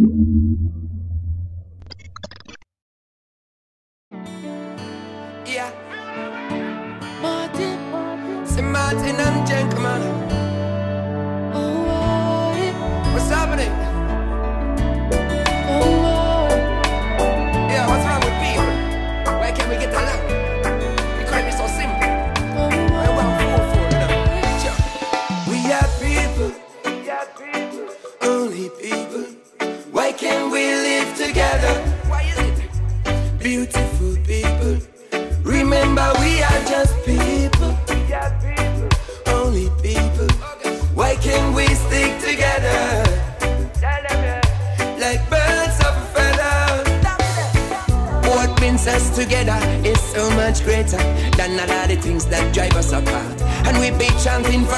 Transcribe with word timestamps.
Yeah. 0.00 0.37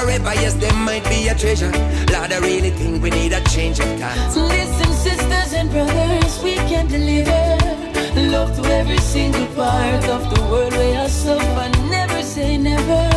Forever, 0.01 0.33
yes, 0.35 0.53
there 0.55 0.73
might 0.73 1.03
be 1.05 1.27
a 1.27 1.35
treasure. 1.35 1.71
Lord, 2.11 2.31
I 2.31 2.39
really 2.39 2.71
think 2.71 3.03
we 3.03 3.09
need 3.09 3.33
a 3.33 3.41
change 3.49 3.79
of 3.79 3.87
thoughts. 3.99 4.35
Listen, 4.35 4.91
sisters 4.93 5.53
and 5.53 5.69
brothers, 5.69 6.43
we 6.43 6.55
can 6.69 6.87
deliver 6.87 7.41
love 8.31 8.55
to 8.57 8.63
every 8.69 8.99
single 8.99 9.47
part 9.55 10.03
of 10.15 10.21
the 10.33 10.41
world 10.49 10.73
where 10.73 11.03
I 11.03 11.07
suffer. 11.07 11.69
Never 11.89 12.23
say 12.23 12.57
never. 12.57 13.10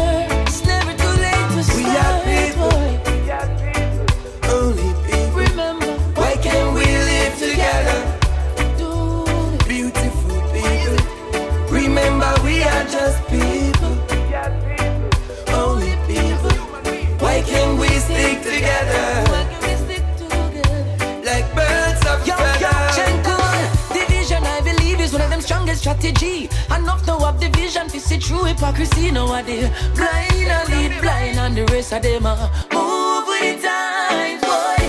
Strategy. 25.84 26.48
Enough 26.74 27.06
now 27.06 27.28
of 27.28 27.36
vision 27.60 27.86
to 27.88 28.00
see 28.00 28.18
true 28.18 28.44
hypocrisy 28.44 29.10
nowadays. 29.10 29.68
Blind 29.94 30.48
and 30.56 30.68
lead 30.72 30.92
blind, 31.02 31.36
and 31.38 31.54
the 31.54 31.64
rest 31.72 31.92
of 31.92 32.00
them 32.00 32.24
are 32.24 32.48
move 32.72 33.24
with 33.28 33.60
the 33.60 33.68
times, 33.68 34.40
boy. 34.48 34.80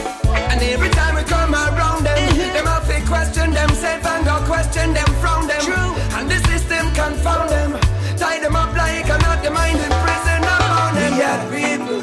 And 0.51 0.61
every 0.63 0.89
time 0.89 1.15
we 1.15 1.23
come 1.23 1.53
around 1.53 2.05
them, 2.07 2.17
mm-hmm. 2.17 2.53
them 2.55 2.65
have 2.73 2.87
to 2.87 2.97
question 3.11 3.51
themselves 3.51 4.05
and 4.07 4.23
go 4.23 4.35
question 4.47 4.93
them 4.93 5.11
from 5.19 5.47
them. 5.51 5.61
True. 5.67 5.91
And 6.15 6.31
the 6.31 6.39
system 6.47 6.85
confound 6.99 7.49
them. 7.49 7.71
Tie 8.15 8.39
them 8.39 8.55
up 8.55 8.71
like 8.73 9.09
a 9.15 9.17
knot, 9.23 9.43
the 9.43 9.51
mind 9.51 9.79
in 9.85 9.91
prison 10.03 10.41
upon 10.55 10.95
them. 10.95 11.11
We 11.17 11.23
are 11.31 11.43
people. 11.55 12.01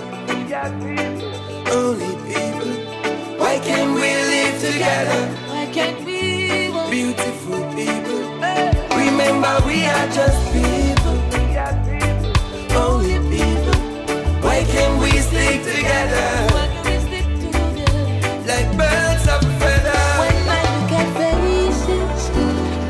Only 1.72 2.12
people. 2.28 2.72
Why 3.40 3.54
can't 3.66 3.94
we 3.94 4.08
live 4.32 4.56
together? 4.60 5.20
Why 5.48 5.64
can't 5.72 6.04
we 6.04 6.11
We 9.66 9.84
are 9.86 10.08
just 10.18 10.38
people. 10.52 11.16
Oh, 12.74 12.98
only 13.00 13.18
people. 13.30 13.78
Why 14.44 14.64
can't 14.64 14.96
we 15.02 15.10
stick 15.28 15.62
together? 15.62 16.26
Why 16.54 16.66
can 16.72 16.84
we 16.88 16.96
stick 17.06 17.26
together? 17.44 17.90
Like 18.50 18.68
birds 18.80 19.26
of 19.28 19.40
a 19.44 19.52
feather. 19.60 20.00
When 20.20 20.36
I 20.48 20.62
look 20.74 20.92
at 21.00 21.08
faces, 21.18 22.30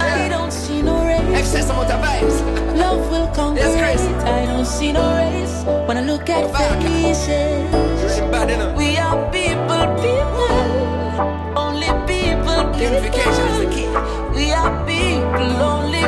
I 0.00 0.28
don't 0.28 0.53
see 0.53 0.83
no 0.83 0.95
race. 1.05 1.39
Excess 1.39 1.69
amount 1.71 1.91
of 1.91 2.00
vibes. 2.00 2.39
Love 2.79 3.11
will 3.11 3.29
conquer 3.34 3.61
it. 3.62 4.00
I 4.25 4.47
don't 4.47 4.65
see 4.67 4.93
no 4.93 5.05
race. 5.17 5.65
When 5.89 5.97
I 5.99 6.03
look 6.03 6.29
at 6.31 6.44
faces, 6.55 7.71
we 8.79 8.97
are 8.99 9.17
people, 9.31 9.84
people. 10.03 10.59
Only 11.59 11.91
people, 12.06 12.61
Unification 12.81 13.47
is 13.53 13.59
the 13.59 13.67
people. 13.69 13.75
key. 13.75 14.37
We 14.37 14.53
are 14.53 14.73
people, 14.87 15.62
only 15.62 16.03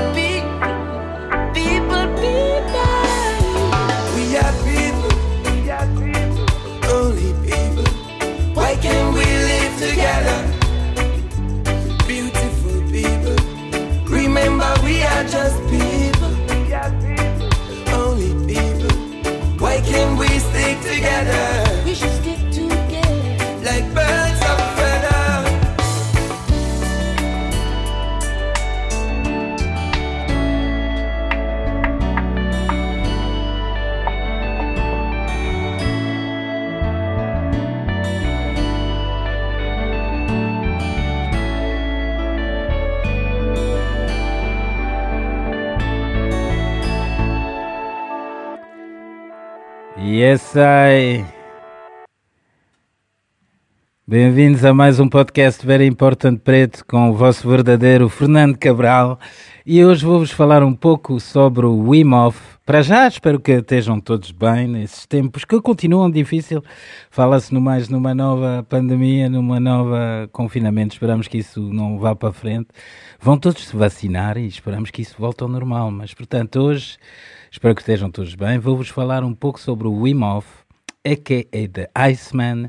Yes, 50.55 50.57
I. 50.57 51.25
Bem-vindos 54.07 54.65
a 54.65 54.73
mais 54.73 55.01
um 55.01 55.09
podcast 55.09 55.67
Very 55.67 55.87
Important 55.87 56.37
Preto 56.37 56.85
com 56.87 57.11
o 57.11 57.15
vosso 57.15 57.49
verdadeiro 57.49 58.09
Fernando 58.09 58.57
Cabral 58.57 59.19
e 59.67 59.85
hoje 59.85 60.05
vou-vos 60.05 60.31
falar 60.31 60.63
um 60.63 60.75
pouco 60.75 61.19
sobre 61.19 61.67
o 61.67 61.89
Wim 61.89 62.13
Hof. 62.13 62.39
Para 62.67 62.83
já, 62.83 63.09
espero 63.09 63.41
que 63.41 63.53
estejam 63.53 63.99
todos 63.99 64.31
bem 64.31 64.69
nesses 64.69 65.07
tempos 65.07 65.45
que 65.45 65.61
continuam 65.61 66.11
difícil. 66.11 66.63
Fala-se 67.11 67.53
no 67.53 67.61
mais 67.61 67.89
numa 67.89 68.15
nova 68.15 68.65
pandemia, 68.69 69.29
numa 69.29 69.59
nova 69.59 70.29
confinamento. 70.33 70.95
Esperamos 70.95 71.27
que 71.27 71.39
isso 71.39 71.61
não 71.61 71.99
vá 71.99 72.15
para 72.15 72.33
frente. 72.33 72.69
Vão 73.21 73.37
todos 73.37 73.67
se 73.67 73.77
vacinar 73.77 74.37
e 74.37 74.47
esperamos 74.47 74.91
que 74.91 75.03
isso 75.03 75.17
volte 75.19 75.43
ao 75.43 75.49
normal. 75.49 75.91
Mas, 75.91 76.15
portanto, 76.15 76.57
hoje 76.61 76.97
espero 77.55 77.73
que 77.73 77.83
estejam 77.83 78.11
todos 78.11 78.35
bem. 78.35 78.59
Vou-vos 78.59 78.89
falar 78.89 79.23
um 79.23 79.33
pouco 79.33 79.61
sobre 79.61 79.87
o 79.87 79.93
Wim 79.93 80.25
Hof, 80.25 80.65
a.k.a. 81.07 81.69
The 81.69 81.89
Iceman, 81.95 82.69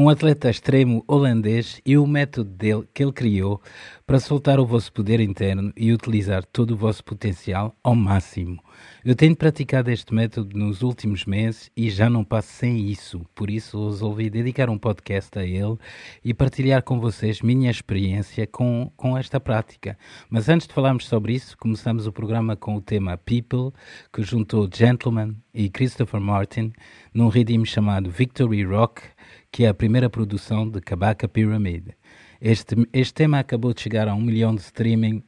um 0.00 0.08
atleta 0.08 0.48
extremo 0.48 1.02
holandês 1.08 1.80
e 1.84 1.98
o 1.98 2.06
método 2.06 2.48
dele 2.48 2.88
que 2.94 3.02
ele 3.02 3.10
criou 3.10 3.60
para 4.06 4.20
soltar 4.20 4.60
o 4.60 4.64
vosso 4.64 4.92
poder 4.92 5.18
interno 5.18 5.72
e 5.76 5.92
utilizar 5.92 6.44
todo 6.44 6.70
o 6.70 6.76
vosso 6.76 7.02
potencial 7.02 7.76
ao 7.82 7.96
máximo. 7.96 8.62
Eu 9.04 9.16
tenho 9.16 9.34
praticado 9.34 9.90
este 9.90 10.14
método 10.14 10.56
nos 10.56 10.82
últimos 10.82 11.24
meses 11.24 11.68
e 11.76 11.90
já 11.90 12.08
não 12.08 12.22
passo 12.22 12.52
sem 12.52 12.86
isso, 12.86 13.26
por 13.34 13.50
isso 13.50 13.88
resolvi 13.88 14.30
dedicar 14.30 14.70
um 14.70 14.78
podcast 14.78 15.36
a 15.36 15.44
ele 15.44 15.76
e 16.24 16.32
partilhar 16.32 16.84
com 16.84 17.00
vocês 17.00 17.42
minha 17.42 17.68
experiência 17.68 18.46
com, 18.46 18.92
com 18.96 19.18
esta 19.18 19.40
prática. 19.40 19.98
Mas 20.30 20.48
antes 20.48 20.68
de 20.68 20.74
falarmos 20.74 21.08
sobre 21.08 21.32
isso, 21.32 21.58
começamos 21.58 22.06
o 22.06 22.12
programa 22.12 22.54
com 22.54 22.76
o 22.76 22.80
tema 22.80 23.18
People, 23.18 23.72
que 24.12 24.22
juntou 24.22 24.70
Gentleman 24.72 25.34
e 25.52 25.68
Christopher 25.68 26.20
Martin 26.20 26.72
num 27.12 27.26
ritmo 27.26 27.66
chamado 27.66 28.08
Victory 28.08 28.62
Rock, 28.62 29.02
que 29.50 29.64
é 29.64 29.68
a 29.68 29.74
primeira 29.74 30.10
produção 30.10 30.68
de 30.68 30.80
Kabaka 30.80 31.28
Pyramid. 31.28 31.94
Este, 32.40 32.76
este 32.92 33.14
tema 33.14 33.38
acabou 33.38 33.74
de 33.74 33.80
chegar 33.80 34.08
a 34.08 34.14
um 34.14 34.20
milhão 34.20 34.54
de 34.54 34.60
streaming 34.60 35.22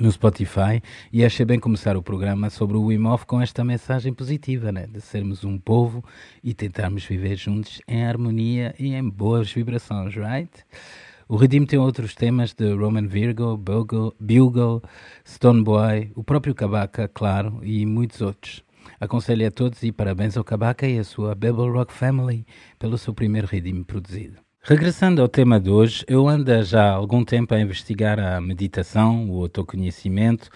no 0.00 0.10
Spotify 0.10 0.82
e 1.12 1.24
achei 1.24 1.46
bem 1.46 1.60
começar 1.60 1.96
o 1.96 2.02
programa 2.02 2.50
sobre 2.50 2.76
o 2.76 2.86
Wim 2.86 3.06
Hof 3.06 3.24
com 3.24 3.40
esta 3.40 3.62
mensagem 3.62 4.12
positiva, 4.12 4.72
né? 4.72 4.86
de 4.86 5.00
sermos 5.00 5.44
um 5.44 5.58
povo 5.58 6.04
e 6.42 6.52
tentarmos 6.52 7.04
viver 7.04 7.36
juntos 7.36 7.80
em 7.86 8.04
harmonia 8.04 8.74
e 8.78 8.94
em 8.94 9.08
boas 9.08 9.52
vibrações, 9.52 10.14
right? 10.14 10.50
O 11.26 11.36
Redim 11.36 11.64
tem 11.64 11.78
outros 11.78 12.14
temas 12.14 12.52
de 12.52 12.74
Roman 12.74 13.06
Virgo, 13.06 13.56
Bugle, 13.56 14.14
Bugle 14.20 14.82
Stoneboy, 15.24 16.10
o 16.14 16.22
próprio 16.22 16.54
Kabaka, 16.54 17.08
claro, 17.08 17.60
e 17.62 17.86
muitos 17.86 18.20
outros. 18.20 18.62
Aconselho 19.00 19.46
a 19.46 19.50
todos 19.50 19.82
e 19.82 19.92
parabéns 19.92 20.36
ao 20.36 20.44
Kabaka 20.44 20.86
e 20.86 20.98
à 20.98 21.04
sua 21.04 21.34
Bebel 21.34 21.72
Rock 21.72 21.92
Family 21.92 22.46
pelo 22.78 22.98
seu 22.98 23.12
primeiro 23.12 23.46
Redim 23.46 23.82
produzido. 23.82 24.38
Regressando 24.62 25.20
ao 25.20 25.28
tema 25.28 25.60
de 25.60 25.68
hoje, 25.68 26.04
eu 26.08 26.26
ando 26.26 26.62
já 26.62 26.84
há 26.84 26.92
algum 26.92 27.22
tempo 27.22 27.54
a 27.54 27.60
investigar 27.60 28.18
a 28.18 28.40
meditação, 28.40 29.30
o 29.30 29.42
autoconhecimento 29.42 30.48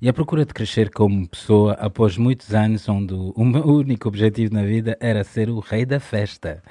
e 0.00 0.08
a 0.08 0.12
procura 0.12 0.44
de 0.44 0.54
crescer 0.54 0.90
como 0.90 1.28
pessoa 1.28 1.72
após 1.72 2.16
muitos 2.16 2.54
anos 2.54 2.88
onde 2.88 3.14
o 3.14 3.44
meu 3.44 3.64
único 3.64 4.08
objetivo 4.08 4.54
na 4.54 4.62
vida 4.62 4.96
era 5.00 5.24
ser 5.24 5.50
o 5.50 5.58
rei 5.58 5.84
da 5.84 5.98
festa. 5.98 6.62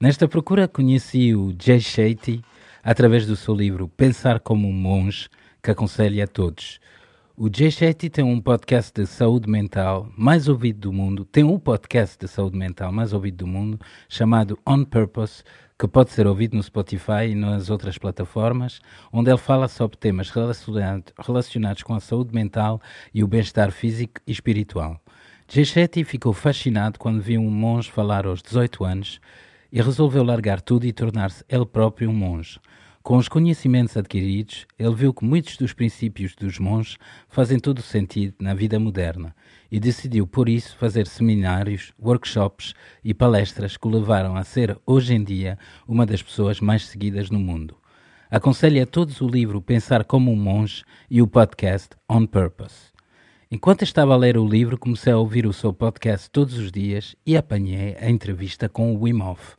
Nesta 0.00 0.26
procura 0.26 0.66
conheci 0.66 1.34
o 1.34 1.54
Jay 1.56 1.80
Shetty 1.80 2.42
através 2.82 3.26
do 3.26 3.36
seu 3.36 3.54
livro 3.54 3.88
Pensar 3.88 4.40
como 4.40 4.68
um 4.68 4.72
Monge, 4.72 5.28
que 5.62 5.70
aconselho 5.70 6.22
a 6.22 6.26
todos. 6.26 6.80
O 7.36 7.50
Jay 7.52 7.68
Shetty 7.68 8.08
tem 8.08 8.24
um 8.24 8.40
podcast 8.40 8.92
de 8.94 9.08
saúde 9.08 9.50
mental 9.50 10.08
mais 10.16 10.46
ouvido 10.46 10.78
do 10.78 10.92
mundo, 10.92 11.24
tem 11.24 11.42
um 11.42 11.58
podcast 11.58 12.16
de 12.16 12.28
saúde 12.28 12.56
mental 12.56 12.92
mais 12.92 13.12
ouvido 13.12 13.38
do 13.38 13.46
mundo, 13.48 13.80
chamado 14.08 14.56
On 14.64 14.84
Purpose, 14.84 15.42
que 15.76 15.88
pode 15.88 16.12
ser 16.12 16.28
ouvido 16.28 16.56
no 16.56 16.62
Spotify 16.62 17.26
e 17.30 17.34
nas 17.34 17.70
outras 17.70 17.98
plataformas, 17.98 18.80
onde 19.12 19.30
ele 19.30 19.36
fala 19.36 19.66
sobre 19.66 19.96
temas 19.96 20.30
relacionados 21.18 21.82
com 21.82 21.94
a 21.94 21.98
saúde 21.98 22.32
mental 22.32 22.80
e 23.12 23.24
o 23.24 23.26
bem-estar 23.26 23.72
físico 23.72 24.20
e 24.24 24.30
espiritual. 24.30 25.00
Jay 25.48 25.64
Shetty 25.64 26.04
ficou 26.04 26.32
fascinado 26.32 27.00
quando 27.00 27.20
viu 27.20 27.40
um 27.40 27.50
monge 27.50 27.90
falar 27.90 28.26
aos 28.26 28.42
18 28.42 28.84
anos 28.84 29.20
e 29.72 29.82
resolveu 29.82 30.22
largar 30.22 30.60
tudo 30.60 30.86
e 30.86 30.92
tornar-se 30.92 31.44
ele 31.48 31.66
próprio 31.66 32.08
um 32.08 32.14
monge. 32.14 32.60
Com 33.04 33.18
os 33.18 33.28
conhecimentos 33.28 33.98
adquiridos, 33.98 34.66
ele 34.78 34.94
viu 34.94 35.12
que 35.12 35.26
muitos 35.26 35.58
dos 35.58 35.74
princípios 35.74 36.34
dos 36.34 36.58
monges 36.58 36.96
fazem 37.28 37.58
todo 37.58 37.80
o 37.80 37.82
sentido 37.82 38.36
na 38.40 38.54
vida 38.54 38.80
moderna 38.80 39.36
e 39.70 39.78
decidiu, 39.78 40.26
por 40.26 40.48
isso, 40.48 40.74
fazer 40.78 41.06
seminários, 41.06 41.92
workshops 42.02 42.72
e 43.04 43.12
palestras 43.12 43.76
que 43.76 43.86
o 43.86 43.90
levaram 43.90 44.36
a 44.36 44.42
ser, 44.42 44.78
hoje 44.86 45.12
em 45.12 45.22
dia, 45.22 45.58
uma 45.86 46.06
das 46.06 46.22
pessoas 46.22 46.60
mais 46.60 46.86
seguidas 46.86 47.28
no 47.28 47.38
mundo. 47.38 47.76
Aconselho 48.30 48.82
a 48.82 48.86
todos 48.86 49.20
o 49.20 49.28
livro 49.28 49.60
Pensar 49.60 50.04
como 50.04 50.32
um 50.32 50.36
Monge 50.36 50.82
e 51.10 51.20
o 51.20 51.26
podcast 51.26 51.90
On 52.08 52.24
Purpose. 52.24 52.94
Enquanto 53.50 53.82
estava 53.82 54.14
a 54.14 54.16
ler 54.16 54.38
o 54.38 54.48
livro, 54.48 54.78
comecei 54.78 55.12
a 55.12 55.18
ouvir 55.18 55.46
o 55.46 55.52
seu 55.52 55.74
podcast 55.74 56.30
todos 56.30 56.56
os 56.56 56.72
dias 56.72 57.14
e 57.26 57.36
apanhei 57.36 57.98
a 58.00 58.08
entrevista 58.08 58.66
com 58.66 58.94
o 58.94 59.02
Wim 59.02 59.20
Hof, 59.20 59.56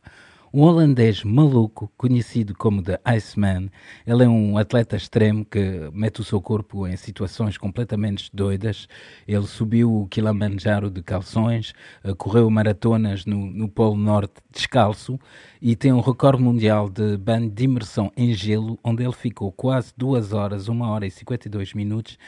um 0.52 0.62
holandês 0.62 1.22
maluco, 1.22 1.90
conhecido 1.96 2.54
como 2.54 2.82
The 2.82 3.00
Iceman, 3.04 3.70
ele 4.06 4.24
é 4.24 4.28
um 4.28 4.56
atleta 4.56 4.96
extremo 4.96 5.44
que 5.44 5.90
mete 5.92 6.20
o 6.20 6.24
seu 6.24 6.40
corpo 6.40 6.86
em 6.86 6.96
situações 6.96 7.58
completamente 7.58 8.30
doidas. 8.32 8.88
Ele 9.26 9.46
subiu 9.46 10.02
o 10.02 10.08
Kilimanjaro 10.08 10.90
de 10.90 11.02
calções, 11.02 11.72
eh, 12.04 12.14
correu 12.14 12.48
maratonas 12.48 13.26
no, 13.26 13.46
no 13.46 13.68
Polo 13.68 13.96
Norte 13.96 14.34
descalço 14.50 15.18
e 15.60 15.74
tem 15.76 15.92
um 15.92 16.00
recorde 16.00 16.42
mundial 16.42 16.88
de 16.88 17.16
banho 17.16 17.50
de 17.50 17.64
imersão 17.64 18.12
em 18.16 18.32
gelo, 18.32 18.78
onde 18.82 19.02
ele 19.02 19.12
ficou 19.12 19.52
quase 19.52 19.92
2 19.96 20.32
horas, 20.32 20.68
1 20.68 20.80
hora 20.80 21.06
e 21.06 21.10
52 21.10 21.74
minutos 21.74 22.18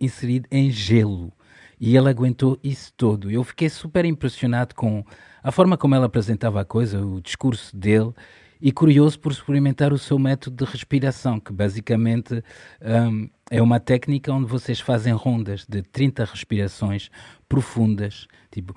inserido 0.00 0.48
em 0.50 0.70
gelo. 0.70 1.32
E 1.80 1.96
ele 1.96 2.08
aguentou 2.08 2.58
isso 2.62 2.92
todo. 2.96 3.30
Eu 3.30 3.42
fiquei 3.42 3.68
super 3.68 4.04
impressionado 4.04 4.74
com 4.74 5.04
a 5.42 5.50
forma 5.50 5.76
como 5.76 5.94
ela 5.94 6.06
apresentava 6.06 6.60
a 6.60 6.64
coisa, 6.64 7.04
o 7.04 7.20
discurso 7.20 7.76
dele, 7.76 8.12
e 8.60 8.70
curioso 8.70 9.18
por 9.18 9.32
experimentar 9.32 9.92
o 9.92 9.98
seu 9.98 10.16
método 10.18 10.64
de 10.64 10.70
respiração, 10.70 11.40
que 11.40 11.52
basicamente 11.52 12.44
um, 12.80 13.28
é 13.50 13.60
uma 13.60 13.80
técnica 13.80 14.32
onde 14.32 14.46
vocês 14.46 14.78
fazem 14.78 15.12
rondas 15.12 15.66
de 15.68 15.82
30 15.82 16.24
respirações 16.24 17.10
profundas, 17.48 18.28
tipo. 18.52 18.74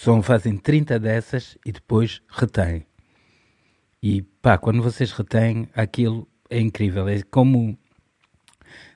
Só 0.00 0.22
fazem 0.22 0.56
30 0.56 0.98
dessas 0.98 1.58
e 1.64 1.70
depois 1.70 2.22
retêm. 2.26 2.86
E 4.02 4.22
pá, 4.22 4.56
quando 4.56 4.82
vocês 4.82 5.12
retêm, 5.12 5.68
aquilo 5.74 6.26
é 6.48 6.58
incrível. 6.58 7.06
É 7.06 7.20
como 7.30 7.78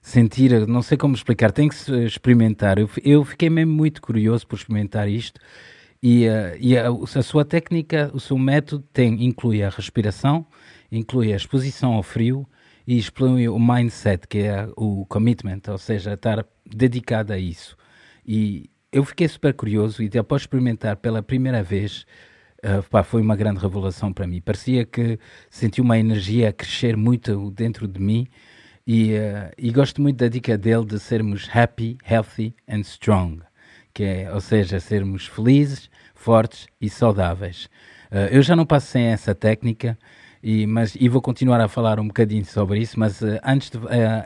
sentir, 0.02 0.66
não 0.66 0.82
sei 0.82 0.98
como 0.98 1.14
explicar, 1.14 1.50
tem 1.50 1.68
que 1.68 1.74
experimentar. 2.04 2.78
Eu, 2.78 2.88
eu 3.02 3.24
fiquei 3.24 3.48
mesmo 3.48 3.72
muito 3.72 4.02
curioso 4.02 4.46
por 4.46 4.56
experimentar 4.56 5.08
isto. 5.08 5.40
E, 6.02 6.28
uh, 6.28 6.54
e 6.60 6.76
a, 6.76 6.88
a, 6.90 7.22
sua 7.22 7.46
técnica, 7.46 8.10
o 8.12 8.20
seu 8.20 8.36
método 8.36 8.84
tem, 8.92 9.24
inclui 9.24 9.62
a 9.62 9.70
respiração, 9.70 10.46
inclui 10.92 11.32
a 11.32 11.36
exposição 11.36 11.94
ao 11.94 12.02
frio 12.02 12.46
e 12.86 12.98
inclui 12.98 13.48
o 13.48 13.58
mindset, 13.58 14.28
que 14.28 14.40
é 14.40 14.68
o 14.76 15.06
commitment, 15.06 15.62
ou 15.68 15.78
seja, 15.78 16.12
estar 16.12 16.46
dedicado 16.66 17.32
a 17.32 17.38
isso. 17.38 17.74
E 18.26 18.68
eu 18.92 19.02
fiquei 19.02 19.26
super 19.26 19.54
curioso 19.54 20.02
e 20.02 20.18
após 20.18 20.42
experimentar 20.42 20.98
pela 20.98 21.22
primeira 21.22 21.62
vez, 21.62 22.04
uh, 22.62 22.82
pá, 22.90 23.02
foi 23.02 23.22
uma 23.22 23.34
grande 23.34 23.60
revelação 23.60 24.12
para 24.12 24.26
mim. 24.26 24.42
Parecia 24.42 24.84
que 24.84 25.18
senti 25.48 25.80
uma 25.80 25.98
energia 25.98 26.50
a 26.50 26.52
crescer 26.52 26.98
muito 26.98 27.50
dentro 27.50 27.88
de 27.88 27.98
mim 27.98 28.28
e, 28.86 29.14
uh, 29.14 29.50
e 29.56 29.70
gosto 29.70 30.00
muito 30.02 30.18
da 30.18 30.28
dica 30.28 30.58
dele 30.58 30.84
de 30.84 30.98
sermos 30.98 31.48
happy, 31.52 31.96
healthy 32.04 32.54
and 32.68 32.80
strong, 32.80 33.40
que 33.94 34.04
é, 34.04 34.32
ou 34.32 34.40
seja, 34.40 34.78
sermos 34.78 35.26
felizes, 35.26 35.88
fortes 36.14 36.66
e 36.80 36.90
saudáveis. 36.90 37.66
Uh, 38.10 38.28
eu 38.30 38.42
já 38.42 38.54
não 38.54 38.66
passo 38.66 38.88
sem 38.88 39.04
essa 39.04 39.34
técnica, 39.34 39.98
e, 40.42 40.66
mas, 40.66 40.94
e 41.00 41.08
vou 41.08 41.22
continuar 41.22 41.60
a 41.60 41.68
falar 41.68 41.98
um 41.98 42.06
bocadinho 42.06 42.44
sobre 42.44 42.78
isso, 42.78 43.00
mas 43.00 43.22
uh, 43.22 43.40
antes 43.42 43.70
de, 43.70 43.78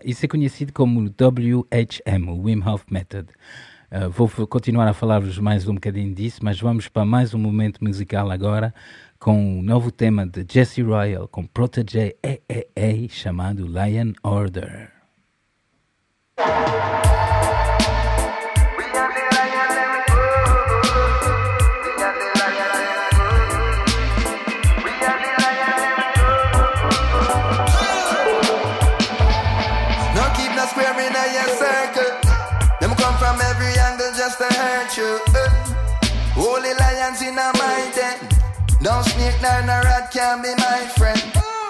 isso 0.05 0.25
é 0.25 0.29
conhecido 0.29 0.73
como 0.73 1.03
WHM, 1.03 2.29
o 2.29 2.43
Wim 2.43 2.61
Hof 2.67 2.85
Method. 2.91 3.29
Vou 4.11 4.29
continuar 4.47 4.87
a 4.87 4.93
falar-vos 4.93 5.39
mais 5.39 5.67
um 5.67 5.73
bocadinho 5.73 6.15
disso, 6.15 6.41
mas 6.43 6.61
vamos 6.61 6.89
para 6.89 7.07
mais 7.07 7.33
um 7.33 7.39
momento 7.39 7.83
musical 7.83 8.31
agora 8.31 8.75
com 9.19 9.59
o 9.59 9.62
novo 9.62 9.91
tema 9.91 10.26
de 10.26 10.47
Jesse 10.49 10.82
Royal 10.82 11.26
com 11.29 11.47
Protege 11.47 12.17
EEE 12.23 13.09
chamado 13.09 13.67
Lion 13.67 14.12
Order. 14.23 14.93
just 34.19 34.38
to 34.38 34.44
hurt 34.44 34.97
you. 34.97 35.21
Holy 36.35 36.75
lions 36.75 37.23
in 37.23 37.38
a 37.38 37.53
den. 37.94 38.28
No 38.81 39.03
snake 39.03 39.35
nor 39.43 39.62
no 39.67 39.76
rat 39.83 40.11
can 40.12 40.43
be 40.43 40.55
my 40.55 40.87
friend. 40.97 41.21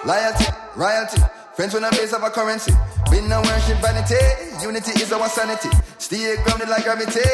Loyalty, 0.05 0.45
royalty, 0.77 1.23
friends 1.55 1.73
with 1.73 1.83
a 1.83 1.91
base 1.91 2.13
of 2.13 2.23
a 2.23 2.31
currency. 2.31 2.73
We 3.11 3.23
no 3.23 3.41
worship 3.41 3.81
vanity, 3.81 4.21
unity 4.61 4.93
is 5.01 5.11
our 5.13 5.29
sanity. 5.29 5.71
Stay 5.97 6.37
grounded 6.45 6.69
like 6.69 6.85
gravity, 6.85 7.25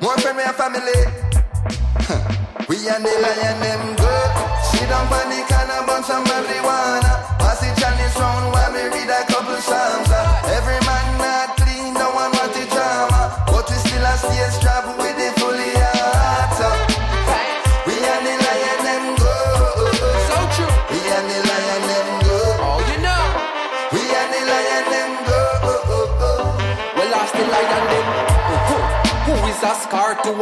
more 0.00 0.16
friend 0.22 0.36
we 0.38 0.44
a 0.44 0.52
family. 0.54 1.02
we 2.70 2.76
and 2.86 3.02
the 3.02 3.14
lion 3.18 3.58
them 3.58 3.82
good. 3.98 4.30
Sit 4.70 4.86
down 4.88 5.10
on 5.10 5.26
the 5.26 5.42
corner, 5.50 5.82
bun 5.86 6.02
some 6.06 6.24
marijuana. 6.24 7.12
Pass 7.42 7.60
the 7.60 7.70
chalice 7.80 8.16
round 8.16 8.46
while 8.54 8.72
we 8.72 8.82
read 8.94 9.10
a 9.10 9.20
couple 9.26 9.58
psalms. 9.58 10.10
Every 10.54 10.78
man 10.86 11.06
not 11.18 11.45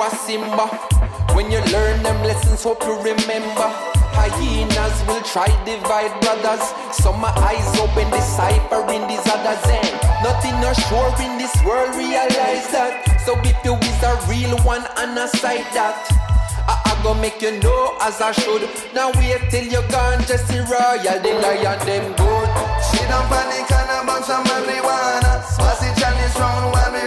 a 0.05 0.11
Simba. 0.17 0.67
When 1.35 1.51
you 1.51 1.61
learn 1.73 2.03
them 2.03 2.21
lessons, 2.25 2.63
hope 2.63 2.83
you 2.85 2.97
remember. 3.01 3.69
Hyenas 4.13 4.97
will 5.09 5.23
try 5.23 5.49
divide 5.65 6.13
brothers. 6.21 6.65
Some 6.93 7.21
my 7.21 7.33
eyes 7.49 7.67
open, 7.81 8.09
deciphering 8.13 9.09
these 9.09 9.25
others. 9.33 9.65
And 9.65 9.89
nothing 10.23 10.57
sure 10.89 11.13
in 11.25 11.39
this 11.39 11.55
world, 11.65 11.97
realize 11.97 12.69
that. 12.77 13.23
So 13.25 13.33
if 13.41 13.57
you 13.65 13.75
is 13.81 14.03
a 14.05 14.13
real 14.29 14.57
one, 14.65 14.85
and 14.97 15.17
aside 15.19 15.67
that. 15.73 15.97
I, 16.69 16.81
I 16.85 17.03
go 17.03 17.13
make 17.15 17.41
you 17.43 17.61
know 17.61 17.97
as 18.01 18.21
I 18.21 18.33
should. 18.33 18.69
Now 18.95 19.13
wait 19.17 19.51
till 19.51 19.65
you're 19.65 19.89
gone, 19.89 20.21
Jesse 20.25 20.61
Royal, 20.65 21.19
the 21.21 21.33
lion, 21.45 21.79
them 21.85 22.05
good. 22.17 22.49
Sit 22.89 23.09
down 23.09 23.25
panic 23.29 23.69
and 23.69 23.91
a 23.93 24.01
bunch 24.05 24.29
of 24.33 24.41
marijuana. 24.49 25.45
Pass 25.61 25.81
the 25.81 25.91
chalice 26.01 26.37
round 26.41 26.73
while 26.73 26.93
we 26.93 27.04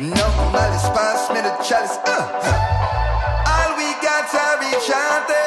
No 0.00 0.26
malice, 0.50 0.90
pass 0.90 1.30
me 1.30 1.38
the 1.38 1.54
chalice. 1.62 1.94
Uh, 2.02 2.10
uh. 2.10 3.46
All 3.46 3.78
we 3.78 3.86
gotta 4.02 4.42
are 4.42 4.58
each 4.66 4.90
other. 4.90 5.46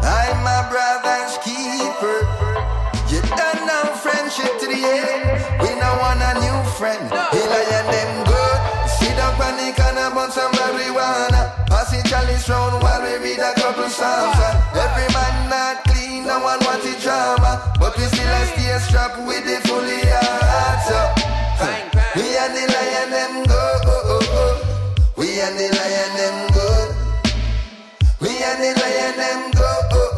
I'm 0.00 0.40
my 0.40 0.64
brother's 0.72 1.36
keeper. 1.44 2.24
You 3.12 3.20
done 3.36 3.60
now 3.68 3.92
friendship 4.00 4.48
to 4.48 4.66
the 4.66 4.80
end. 4.80 5.44
We 5.60 5.76
don't 5.76 5.98
want 6.00 6.24
a 6.24 6.40
new 6.40 6.56
friend. 6.80 7.04
He 7.04 7.36
Hill 7.36 7.52
and 7.52 7.88
them 7.92 8.12
good. 8.24 8.58
Sit 8.96 9.20
up 9.20 9.36
on 9.36 9.52
the 9.60 9.76
corner, 9.76 10.08
burn 10.08 10.32
some 10.32 10.52
marijuana. 10.56 11.52
Pass 11.68 11.92
it 11.92 12.08
chalice 12.08 12.48
round 12.48 12.80
while 12.82 13.02
we 13.04 13.12
read 13.20 13.44
a 13.44 13.52
couple 13.60 13.90
psalms. 13.92 14.40
Every 14.72 15.04
man 15.12 15.50
not 15.52 15.84
clean, 15.84 16.24
no 16.24 16.40
one 16.40 16.64
want 16.64 16.80
it 16.88 16.96
drama. 17.02 17.60
But 17.78 17.92
we 17.98 18.04
still 18.08 18.24
a 18.24 18.40
stay 18.56 18.78
strapped 18.88 19.20
with 19.20 19.44
the 19.44 19.60
fully 19.68 20.00
heart. 20.08 20.80
So, 20.88 21.19
we 21.60 21.66
and 21.66 22.54
oh, 22.56 22.56
oh, 22.56 22.56
oh. 22.56 22.56
the 22.56 22.64
lion 22.64 23.08
them 23.12 23.46
go. 23.46 24.56
We 25.16 25.28
and 25.42 25.56
the 25.58 25.68
lion 25.70 26.10
them 26.16 26.36
go. 26.56 26.68
We 28.20 28.30
and 28.42 28.60
the 28.62 28.70
lion 28.80 29.16
them 29.16 29.50
go. 29.52 30.09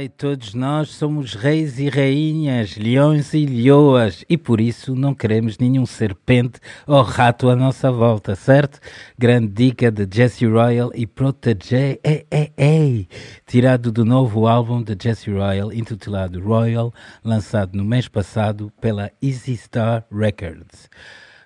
Ai, 0.00 0.08
todos 0.08 0.54
nós 0.54 0.88
somos 0.88 1.34
reis 1.34 1.78
e 1.78 1.90
rainhas, 1.90 2.74
leões 2.74 3.34
e 3.34 3.44
leoas, 3.44 4.24
e 4.30 4.38
por 4.38 4.58
isso 4.58 4.94
não 4.94 5.14
queremos 5.14 5.58
nenhum 5.58 5.84
serpente 5.84 6.58
ou 6.86 7.02
rato 7.02 7.50
à 7.50 7.56
nossa 7.56 7.92
volta, 7.92 8.34
certo? 8.34 8.80
Grande 9.18 9.48
dica 9.48 9.90
de 9.90 10.08
Jesse 10.10 10.46
Royal 10.46 10.90
e 10.94 11.06
Protege, 11.06 12.00
ei, 12.02 12.26
ei, 12.30 12.52
ei, 12.56 13.08
tirado 13.46 13.92
do 13.92 14.02
novo 14.02 14.46
álbum 14.46 14.82
de 14.82 14.96
Jesse 14.98 15.30
Royal, 15.30 15.70
intitulado 15.70 16.40
Royal, 16.40 16.94
lançado 17.22 17.76
no 17.76 17.84
mês 17.84 18.08
passado 18.08 18.72
pela 18.80 19.12
Easy 19.20 19.54
Star 19.54 20.06
Records. 20.10 20.88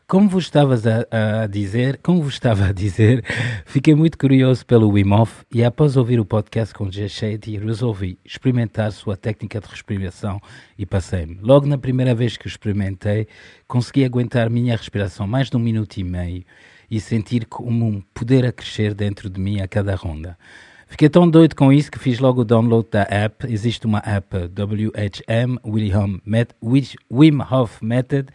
Como 0.07 0.29
vos 0.29 0.45
estavas 0.45 0.87
a, 0.87 1.43
a 1.43 1.47
dizer, 1.47 1.99
como 2.03 2.23
vos 2.23 2.35
estava 2.35 2.67
a 2.67 2.73
dizer, 2.73 3.25
fiquei 3.65 3.95
muito 3.95 4.19
curioso 4.19 4.65
pelo 4.67 4.91
Wim 4.91 5.11
Hof 5.11 5.45
e 5.51 5.65
após 5.65 5.97
ouvir 5.97 6.21
o 6.21 6.27
podcast 6.27 6.75
com 6.75 6.91
Jay 6.91 7.09
Shady, 7.09 7.57
resolvi 7.57 8.19
experimentar 8.23 8.93
sua 8.93 9.17
técnica 9.17 9.59
de 9.63 9.67
respiração 9.67 10.39
e 10.77 10.85
passei-me. 10.85 11.39
Logo 11.41 11.67
na 11.67 11.79
primeira 11.79 12.15
vez 12.15 12.37
que 12.37 12.47
o 12.47 12.49
experimentei, 12.49 13.27
consegui 13.67 14.05
aguentar 14.05 14.51
minha 14.51 14.77
respiração 14.77 15.27
mais 15.27 15.49
de 15.49 15.57
um 15.57 15.61
minuto 15.61 15.97
e 15.97 16.05
meio 16.05 16.45
e 16.91 17.01
sentir 17.01 17.47
como 17.47 17.87
um 17.87 18.03
poder 18.13 18.45
a 18.45 18.53
crescer 18.53 18.93
dentro 18.93 19.31
de 19.31 19.41
mim 19.41 19.63
a 19.63 19.67
cada 19.67 19.95
ronda. 19.95 20.37
Fiquei 20.95 21.09
tão 21.09 21.29
doido 21.29 21.57
com 21.57 21.73
isso 21.73 21.91
que 21.91 21.99
fiz 21.99 22.21
logo 22.21 22.43
o 22.43 22.45
download 22.45 22.87
da 22.89 23.05
app. 23.11 23.53
Existe 23.53 23.85
uma 23.85 23.99
app 24.07 24.37
WHM 24.37 25.59
William 25.67 26.21
Met, 26.25 26.55
Wim 26.63 27.41
Hof 27.51 27.85
Method 27.85 28.29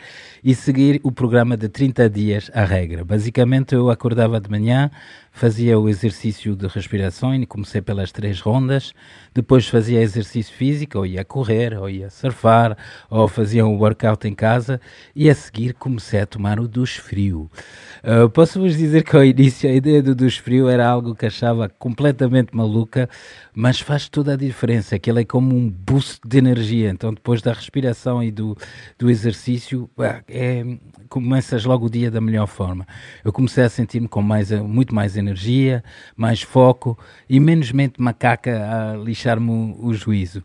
e 0.44 0.54
seguir 0.54 1.00
o 1.02 1.10
programa 1.10 1.56
de 1.56 1.70
30 1.70 2.10
dias 2.10 2.52
à 2.54 2.66
regra. 2.66 3.06
Basicamente, 3.06 3.74
eu 3.74 3.90
acordava 3.90 4.42
de 4.42 4.50
manhã, 4.50 4.92
fazia 5.32 5.80
o 5.80 5.88
exercício 5.88 6.56
de 6.56 6.68
respiração 6.68 7.34
e 7.34 7.46
comecei 7.46 7.82
pelas 7.82 8.12
três 8.12 8.40
rondas. 8.40 8.94
Depois 9.34 9.68
fazia 9.68 10.02
exercício 10.02 10.54
físico, 10.54 11.00
ou 11.00 11.06
ia 11.06 11.24
correr, 11.24 11.78
ou 11.78 11.90
ia 11.90 12.10
surfar, 12.10 12.78
ou 13.10 13.28
fazia 13.28 13.66
um 13.66 13.78
workout 13.78 14.28
em 14.28 14.34
casa. 14.34 14.82
E 15.16 15.30
a 15.30 15.36
seguir 15.36 15.74
comecei 15.74 16.22
a 16.22 16.26
tomar 16.26 16.60
o 16.60 16.68
duche 16.68 17.00
frio. 17.00 17.50
Uh, 18.04 18.30
Posso-vos 18.30 18.76
dizer 18.76 19.04
que 19.04 19.16
ao 19.16 19.24
início 19.24 19.70
a 19.70 19.74
ideia 19.74 20.02
do 20.02 20.16
duche 20.16 20.42
frio 20.42 20.68
era 20.68 20.88
algo 20.88 21.16
que 21.16 21.26
achava 21.26 21.70
completamente 21.70 22.56
maluca, 22.56 23.10
mas 23.54 23.80
faz 23.80 24.08
toda 24.08 24.34
a 24.34 24.38
diferença, 24.38 24.98
que 24.98 25.10
ele 25.10 25.22
é 25.22 25.26
como 25.26 25.56
um 25.56 25.70
boost 25.70 26.20
de 26.26 26.38
energia. 26.38 26.90
Então, 26.90 27.14
depois 27.14 27.42
da 27.42 27.54
respiração 27.54 28.24
e 28.24 28.32
do, 28.32 28.58
do 28.98 29.10
exercício, 29.10 29.90
é, 30.28 30.66
começas 31.10 31.66
logo 31.66 31.88
o 31.88 31.90
dia 31.90 32.10
da 32.10 32.22
melhor 32.22 32.48
forma. 32.48 32.88
Eu 33.24 33.34
comecei 33.34 33.64
a 33.64 33.70
sentir-me 33.70 34.08
com 34.08 34.22
mais, 34.22 34.52
muito 34.52 34.94
mais 34.94 35.18
energia, 35.20 35.84
mais 36.16 36.42
foco 36.42 36.98
e 37.30 37.40
menos 37.40 37.72
mente 37.72 38.02
macaca 38.02 38.94
a 38.94 38.98
lixar-me 38.98 39.76
o, 39.80 39.94
juízo. 39.94 40.44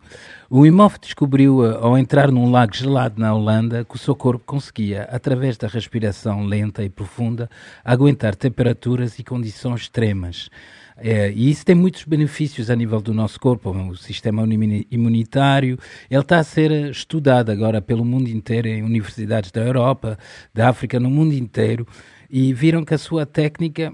O 0.50 0.60
Wim 0.60 0.78
Hof 0.80 0.98
descobriu, 1.00 1.64
ao 1.76 1.96
entrar 1.96 2.30
num 2.30 2.50
lago 2.50 2.74
gelado 2.74 3.20
na 3.20 3.34
Holanda, 3.34 3.84
que 3.84 3.96
o 3.96 3.98
seu 3.98 4.14
corpo 4.14 4.44
conseguia, 4.44 5.02
através 5.04 5.56
da 5.56 5.66
respiração 5.68 6.44
lenta 6.44 6.84
e 6.84 6.88
profunda, 6.88 7.48
aguentar 7.84 8.34
temperaturas 8.34 9.18
e 9.18 9.24
condições 9.24 9.82
extremas. 9.82 10.50
É, 10.96 11.32
e 11.32 11.50
isso 11.50 11.64
tem 11.64 11.74
muitos 11.74 12.04
benefícios 12.04 12.70
a 12.70 12.76
nível 12.76 13.00
do 13.00 13.12
nosso 13.12 13.38
corpo, 13.40 13.70
o 13.70 13.96
sistema 13.96 14.46
imunitário. 14.90 15.78
Ele 16.08 16.20
está 16.20 16.38
a 16.38 16.44
ser 16.44 16.70
estudado 16.90 17.50
agora 17.50 17.82
pelo 17.82 18.04
mundo 18.04 18.28
inteiro, 18.28 18.68
em 18.68 18.82
universidades 18.82 19.50
da 19.50 19.60
Europa, 19.60 20.16
da 20.52 20.68
África, 20.68 21.00
no 21.00 21.10
mundo 21.10 21.34
inteiro, 21.34 21.86
e 22.30 22.54
viram 22.54 22.84
que 22.84 22.94
a 22.94 22.98
sua 22.98 23.26
técnica 23.26 23.92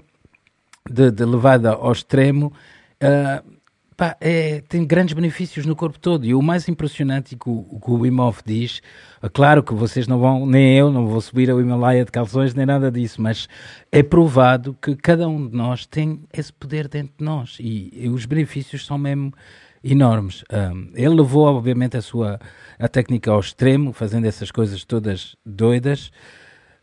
de, 0.89 1.11
de 1.11 1.25
levada 1.25 1.71
ao 1.71 1.91
extremo 1.91 2.53
uh, 3.03 3.61
pá, 4.01 4.17
é, 4.19 4.61
tem 4.61 4.83
grandes 4.83 5.13
benefícios 5.13 5.63
no 5.63 5.75
corpo 5.75 5.99
todo. 5.99 6.25
E 6.25 6.33
o 6.33 6.41
mais 6.41 6.67
impressionante 6.67 7.35
que 7.35 7.47
o, 7.47 7.79
que 7.79 7.91
o 7.91 7.99
Wim 7.99 8.19
Hof 8.19 8.41
diz, 8.43 8.81
é 9.21 9.29
claro 9.29 9.61
que 9.61 9.75
vocês 9.75 10.07
não 10.07 10.19
vão, 10.19 10.45
nem 10.47 10.75
eu, 10.75 10.91
não 10.91 11.05
vou 11.05 11.21
subir 11.21 11.51
ao 11.51 11.61
Himalaia 11.61 12.03
de 12.03 12.11
calções, 12.11 12.55
nem 12.55 12.65
nada 12.65 12.91
disso, 12.91 13.21
mas 13.21 13.47
é 13.91 14.01
provado 14.01 14.75
que 14.81 14.95
cada 14.95 15.27
um 15.27 15.47
de 15.47 15.55
nós 15.55 15.85
tem 15.85 16.23
esse 16.33 16.51
poder 16.51 16.87
dentro 16.87 17.13
de 17.17 17.23
nós 17.23 17.57
e, 17.59 17.91
e 17.93 18.09
os 18.09 18.25
benefícios 18.25 18.87
são 18.87 18.97
mesmo 18.97 19.31
enormes. 19.83 20.43
Um, 20.51 20.91
ele 20.95 21.15
levou, 21.15 21.45
obviamente, 21.45 21.95
a 21.95 22.01
sua 22.01 22.39
a 22.79 22.87
técnica 22.87 23.29
ao 23.29 23.39
extremo, 23.39 23.93
fazendo 23.93 24.25
essas 24.25 24.49
coisas 24.49 24.83
todas 24.83 25.35
doidas, 25.45 26.11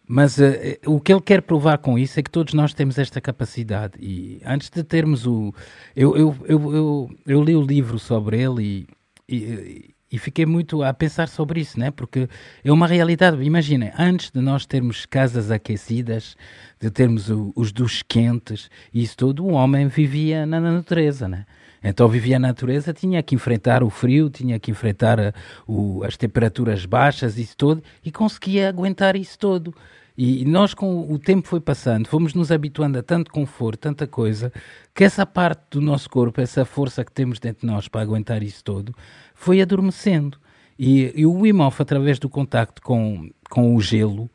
mas 0.09 0.39
uh, 0.39 0.43
o 0.87 0.99
que 0.99 1.13
ele 1.13 1.21
quer 1.21 1.43
provar 1.43 1.77
com 1.77 1.99
isso 1.99 2.19
é 2.19 2.23
que 2.23 2.31
todos 2.31 2.55
nós 2.55 2.73
temos 2.73 2.97
esta 2.97 3.21
capacidade. 3.21 3.99
E 4.01 4.41
antes 4.43 4.71
de 4.71 4.83
termos 4.83 5.27
o. 5.27 5.55
Eu, 5.95 6.17
eu, 6.17 6.37
eu, 6.47 6.75
eu, 6.75 7.11
eu 7.27 7.45
li 7.45 7.55
o 7.55 7.61
livro 7.61 7.99
sobre 7.99 8.41
ele 8.41 8.89
e, 9.29 9.37
e, 9.37 9.95
e, 10.11 10.19
fiquei 10.19 10.47
muito 10.47 10.83
a 10.83 10.95
pensar 10.95 11.29
sobre 11.29 11.61
isso, 11.61 11.79
né? 11.79 11.91
porque 11.91 12.27
é 12.65 12.73
uma 12.73 12.87
realidade. 12.87 13.43
Imaginem, 13.43 13.93
antes 13.99 14.31
de 14.31 14.41
nós 14.41 14.65
termos 14.65 15.05
casas 15.05 15.51
aquecidas, 15.51 16.35
de 16.81 16.91
termos 16.91 17.29
o, 17.29 17.53
os 17.55 17.71
duches 17.71 18.03
quentes 18.03 18.71
isso 18.95 19.15
tudo, 19.15 19.45
o 19.45 19.53
homem 19.53 19.89
vivia 19.89 20.47
na 20.47 20.59
natureza, 20.59 21.29
né? 21.29 21.45
Então 21.83 22.09
vivia 22.09 22.39
na 22.39 22.49
natureza, 22.49 22.93
tinha 22.93 23.23
que 23.23 23.35
enfrentar 23.35 23.83
o 23.83 23.91
frio, 23.91 24.29
tinha 24.29 24.59
que 24.59 24.71
enfrentar 24.71 25.21
a, 25.21 25.33
o, 25.67 26.03
as 26.05 26.17
temperaturas 26.17 26.85
baixas, 26.85 27.39
isso 27.39 27.57
tudo, 27.57 27.83
e 28.05 28.11
conseguia 28.11 28.69
aguentar 28.69 29.17
isso 29.17 29.39
tudo. 29.39 29.75
E 30.21 30.45
nós, 30.45 30.75
com 30.75 31.13
o 31.13 31.17
tempo 31.17 31.47
foi 31.47 31.61
passando, 31.61 32.09
fomos 32.09 32.35
nos 32.35 32.51
habituando 32.51 32.99
a 32.99 33.03
tanto 33.05 33.31
conforto, 33.31 33.79
tanta 33.79 34.05
coisa, 34.05 34.53
que 34.93 35.05
essa 35.05 35.25
parte 35.25 35.63
do 35.71 35.81
nosso 35.81 36.11
corpo, 36.11 36.41
essa 36.41 36.65
força 36.65 37.05
que 37.05 37.13
temos 37.13 37.39
dentro 37.39 37.61
de 37.61 37.73
nós 37.73 37.87
para 37.87 38.01
aguentar 38.01 38.43
isso 38.43 38.65
todo, 38.65 38.93
foi 39.33 39.61
adormecendo. 39.61 40.37
E, 40.77 41.13
e 41.15 41.25
o 41.25 41.33
Wim 41.33 41.61
Hof, 41.61 41.81
através 41.81 42.19
do 42.19 42.29
contacto 42.29 42.83
com, 42.83 43.31
com 43.49 43.77
o 43.77 43.81
gelo, 43.81 44.29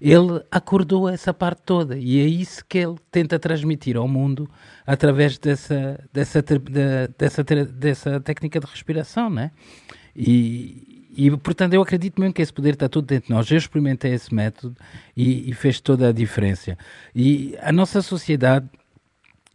ele 0.00 0.42
acordou 0.50 1.08
essa 1.08 1.32
parte 1.32 1.62
toda 1.64 1.96
e 1.96 2.20
é 2.20 2.24
isso 2.24 2.64
que 2.68 2.78
ele 2.78 2.96
tenta 3.10 3.38
transmitir 3.38 3.96
ao 3.96 4.06
mundo 4.06 4.48
através 4.86 5.38
dessa, 5.38 5.98
dessa, 6.12 6.42
dessa, 7.16 7.44
dessa 7.44 8.20
técnica 8.20 8.60
de 8.60 8.66
respiração, 8.66 9.30
né? 9.30 9.50
E, 10.14 10.96
e, 11.16 11.30
portanto, 11.38 11.72
eu 11.72 11.80
acredito 11.80 12.20
mesmo 12.20 12.34
que 12.34 12.42
esse 12.42 12.52
poder 12.52 12.74
está 12.74 12.88
todo 12.88 13.06
dentro 13.06 13.28
de 13.28 13.34
nós. 13.34 13.50
Eu 13.50 13.56
experimentei 13.56 14.12
esse 14.12 14.34
método 14.34 14.76
e, 15.16 15.50
e 15.50 15.54
fez 15.54 15.80
toda 15.80 16.08
a 16.08 16.12
diferença. 16.12 16.76
E 17.14 17.56
a 17.60 17.72
nossa 17.72 18.02
sociedade 18.02 18.68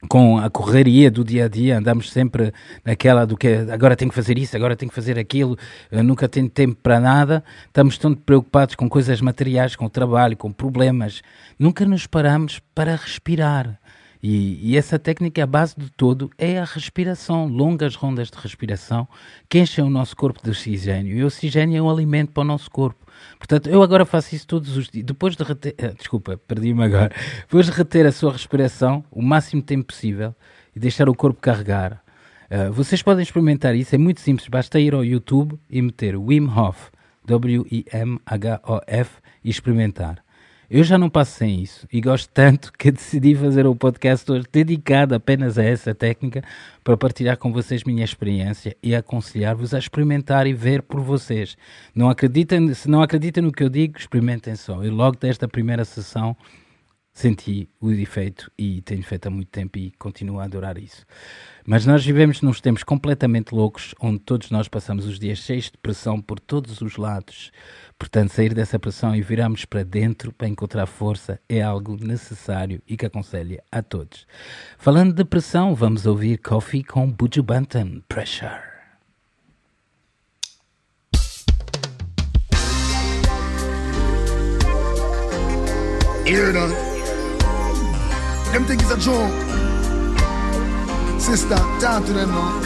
com 0.07 0.37
a 0.37 0.49
correria 0.49 1.11
do 1.11 1.23
dia 1.23 1.45
a 1.45 1.47
dia, 1.47 1.77
andamos 1.77 2.11
sempre 2.11 2.53
naquela 2.83 3.25
do 3.25 3.37
que 3.37 3.47
agora 3.71 3.95
tenho 3.95 4.09
que 4.09 4.15
fazer 4.15 4.37
isso, 4.37 4.55
agora 4.55 4.75
tenho 4.75 4.89
que 4.89 4.95
fazer 4.95 5.17
aquilo, 5.19 5.57
nunca 5.91 6.27
tenho 6.27 6.49
tempo 6.49 6.75
para 6.81 6.99
nada, 6.99 7.43
estamos 7.67 7.97
tão 7.97 8.13
preocupados 8.13 8.75
com 8.75 8.89
coisas 8.89 9.21
materiais, 9.21 9.75
com 9.75 9.85
o 9.85 9.89
trabalho, 9.89 10.35
com 10.35 10.51
problemas, 10.51 11.21
nunca 11.57 11.85
nos 11.85 12.07
paramos 12.07 12.59
para 12.73 12.95
respirar. 12.95 13.79
E, 14.23 14.59
e, 14.61 14.77
essa 14.77 14.99
técnica, 14.99 15.43
a 15.43 15.47
base 15.47 15.73
de 15.75 15.89
todo, 15.89 16.29
é 16.37 16.59
a 16.59 16.63
respiração, 16.63 17.47
longas 17.47 17.95
rondas 17.95 18.29
de 18.29 18.37
respiração 18.37 19.07
que 19.49 19.59
enchem 19.59 19.83
o 19.83 19.89
nosso 19.89 20.15
corpo 20.15 20.39
de 20.43 20.51
oxigênio. 20.51 21.17
E 21.17 21.23
o 21.23 21.27
oxigênio 21.27 21.79
é 21.79 21.81
um 21.81 21.89
alimento 21.89 22.31
para 22.31 22.41
o 22.41 22.45
nosso 22.45 22.69
corpo. 22.69 23.00
Portanto, 23.41 23.71
eu 23.71 23.81
agora 23.81 24.05
faço 24.05 24.35
isso 24.35 24.45
todos 24.45 24.77
os 24.77 24.87
dias. 24.87 25.03
Depois 25.03 25.35
de 25.35 25.43
reter. 25.43 25.73
Ah, 25.81 25.93
desculpa, 25.97 26.39
perdi-me 26.47 26.83
agora. 26.83 27.11
Depois 27.39 27.65
de 27.65 27.71
reter 27.71 28.05
a 28.05 28.11
sua 28.11 28.31
respiração 28.31 29.03
o 29.09 29.19
máximo 29.19 29.63
tempo 29.63 29.85
possível 29.85 30.35
e 30.75 30.79
deixar 30.79 31.09
o 31.09 31.15
corpo 31.15 31.41
carregar. 31.41 32.03
Uh, 32.51 32.71
vocês 32.71 33.01
podem 33.01 33.23
experimentar 33.23 33.75
isso, 33.75 33.95
é 33.95 33.97
muito 33.97 34.21
simples. 34.21 34.47
Basta 34.47 34.79
ir 34.79 34.93
ao 34.93 35.03
YouTube 35.03 35.59
e 35.67 35.81
meter 35.81 36.15
Wim 36.15 36.47
Hof, 36.49 36.91
W-I-M-H-O-F, 37.25 39.11
e 39.43 39.49
experimentar. 39.49 40.23
Eu 40.73 40.85
já 40.85 40.97
não 40.97 41.09
passo 41.09 41.37
sem 41.37 41.61
isso 41.61 41.85
e 41.91 41.99
gosto 41.99 42.29
tanto 42.33 42.71
que 42.71 42.93
decidi 42.93 43.35
fazer 43.35 43.67
um 43.67 43.75
podcast 43.75 44.31
hoje 44.31 44.45
dedicado 44.49 45.13
apenas 45.13 45.57
a 45.57 45.63
essa 45.65 45.93
técnica 45.93 46.41
para 46.81 46.95
partilhar 46.95 47.35
com 47.35 47.51
vocês 47.51 47.83
minha 47.83 48.05
experiência 48.05 48.73
e 48.81 48.95
aconselhar-vos 48.95 49.73
a 49.73 49.79
experimentar 49.79 50.47
e 50.47 50.53
ver 50.53 50.81
por 50.81 51.01
vocês. 51.01 51.57
Não 51.93 52.09
acreditem, 52.09 52.73
se 52.73 52.89
não 52.89 53.01
acreditam 53.01 53.43
no 53.43 53.51
que 53.51 53.61
eu 53.61 53.67
digo, 53.67 53.97
experimentem 53.97 54.55
só. 54.55 54.81
Eu 54.81 54.93
logo 54.95 55.17
desta 55.17 55.45
primeira 55.45 55.83
sessão 55.83 56.37
senti 57.13 57.69
o 57.79 57.91
efeito 57.91 58.49
e 58.57 58.81
tenho 58.81 59.03
feito 59.03 59.27
há 59.27 59.29
muito 59.29 59.49
tempo 59.49 59.77
e 59.77 59.91
continuo 59.99 60.39
a 60.39 60.45
adorar 60.45 60.77
isso. 60.77 61.05
Mas 61.65 61.85
nós 61.85 62.03
vivemos 62.03 62.41
nos 62.41 62.61
tempos 62.61 62.83
completamente 62.83 63.53
loucos, 63.53 63.93
onde 63.99 64.19
todos 64.19 64.49
nós 64.49 64.67
passamos 64.67 65.05
os 65.05 65.19
dias 65.19 65.39
cheios 65.39 65.65
de 65.65 65.77
pressão 65.77 66.21
por 66.21 66.39
todos 66.39 66.81
os 66.81 66.95
lados. 66.95 67.51
Portanto, 68.01 68.33
sair 68.33 68.51
dessa 68.55 68.79
pressão 68.79 69.15
e 69.15 69.21
virarmos 69.21 69.63
para 69.63 69.83
dentro 69.83 70.33
para 70.33 70.47
encontrar 70.47 70.87
força 70.87 71.39
é 71.47 71.61
algo 71.61 71.95
necessário 72.03 72.81
e 72.87 72.97
que 72.97 73.05
aconselho 73.05 73.61
a 73.71 73.83
todos. 73.83 74.25
Falando 74.75 75.13
de 75.13 75.23
pressão, 75.23 75.75
vamos 75.75 76.07
ouvir 76.07 76.39
Coffee 76.39 76.83
com 76.83 77.11
Buju 77.11 77.43
Banton, 77.43 78.01
Pressure. 78.09 78.59
Hear 86.25 86.53
that? 86.53 86.73
Them 88.51 88.65
think 88.65 88.81
it's 88.81 88.91
a 88.91 88.97
joke. 88.97 89.31
Sister, 91.19 91.55
talk 91.79 92.03
to 92.07 92.13
them 92.13 92.31
now. 92.31 92.61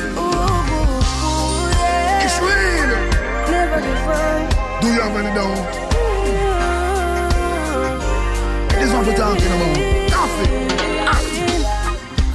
It's 2.23 2.39
real. 2.39 3.51
Never 3.51 3.81
give 3.81 4.07
up. 4.07 4.54
Do 4.81 4.87
you 4.87 5.01
have 5.01 5.15
any 5.15 5.33
doubt? 5.33 5.85
This 8.71 8.91
what 8.93 9.05
we're 9.07 9.15
talking 9.15 9.51
about. 9.55 10.11
Coffee. 10.11 10.49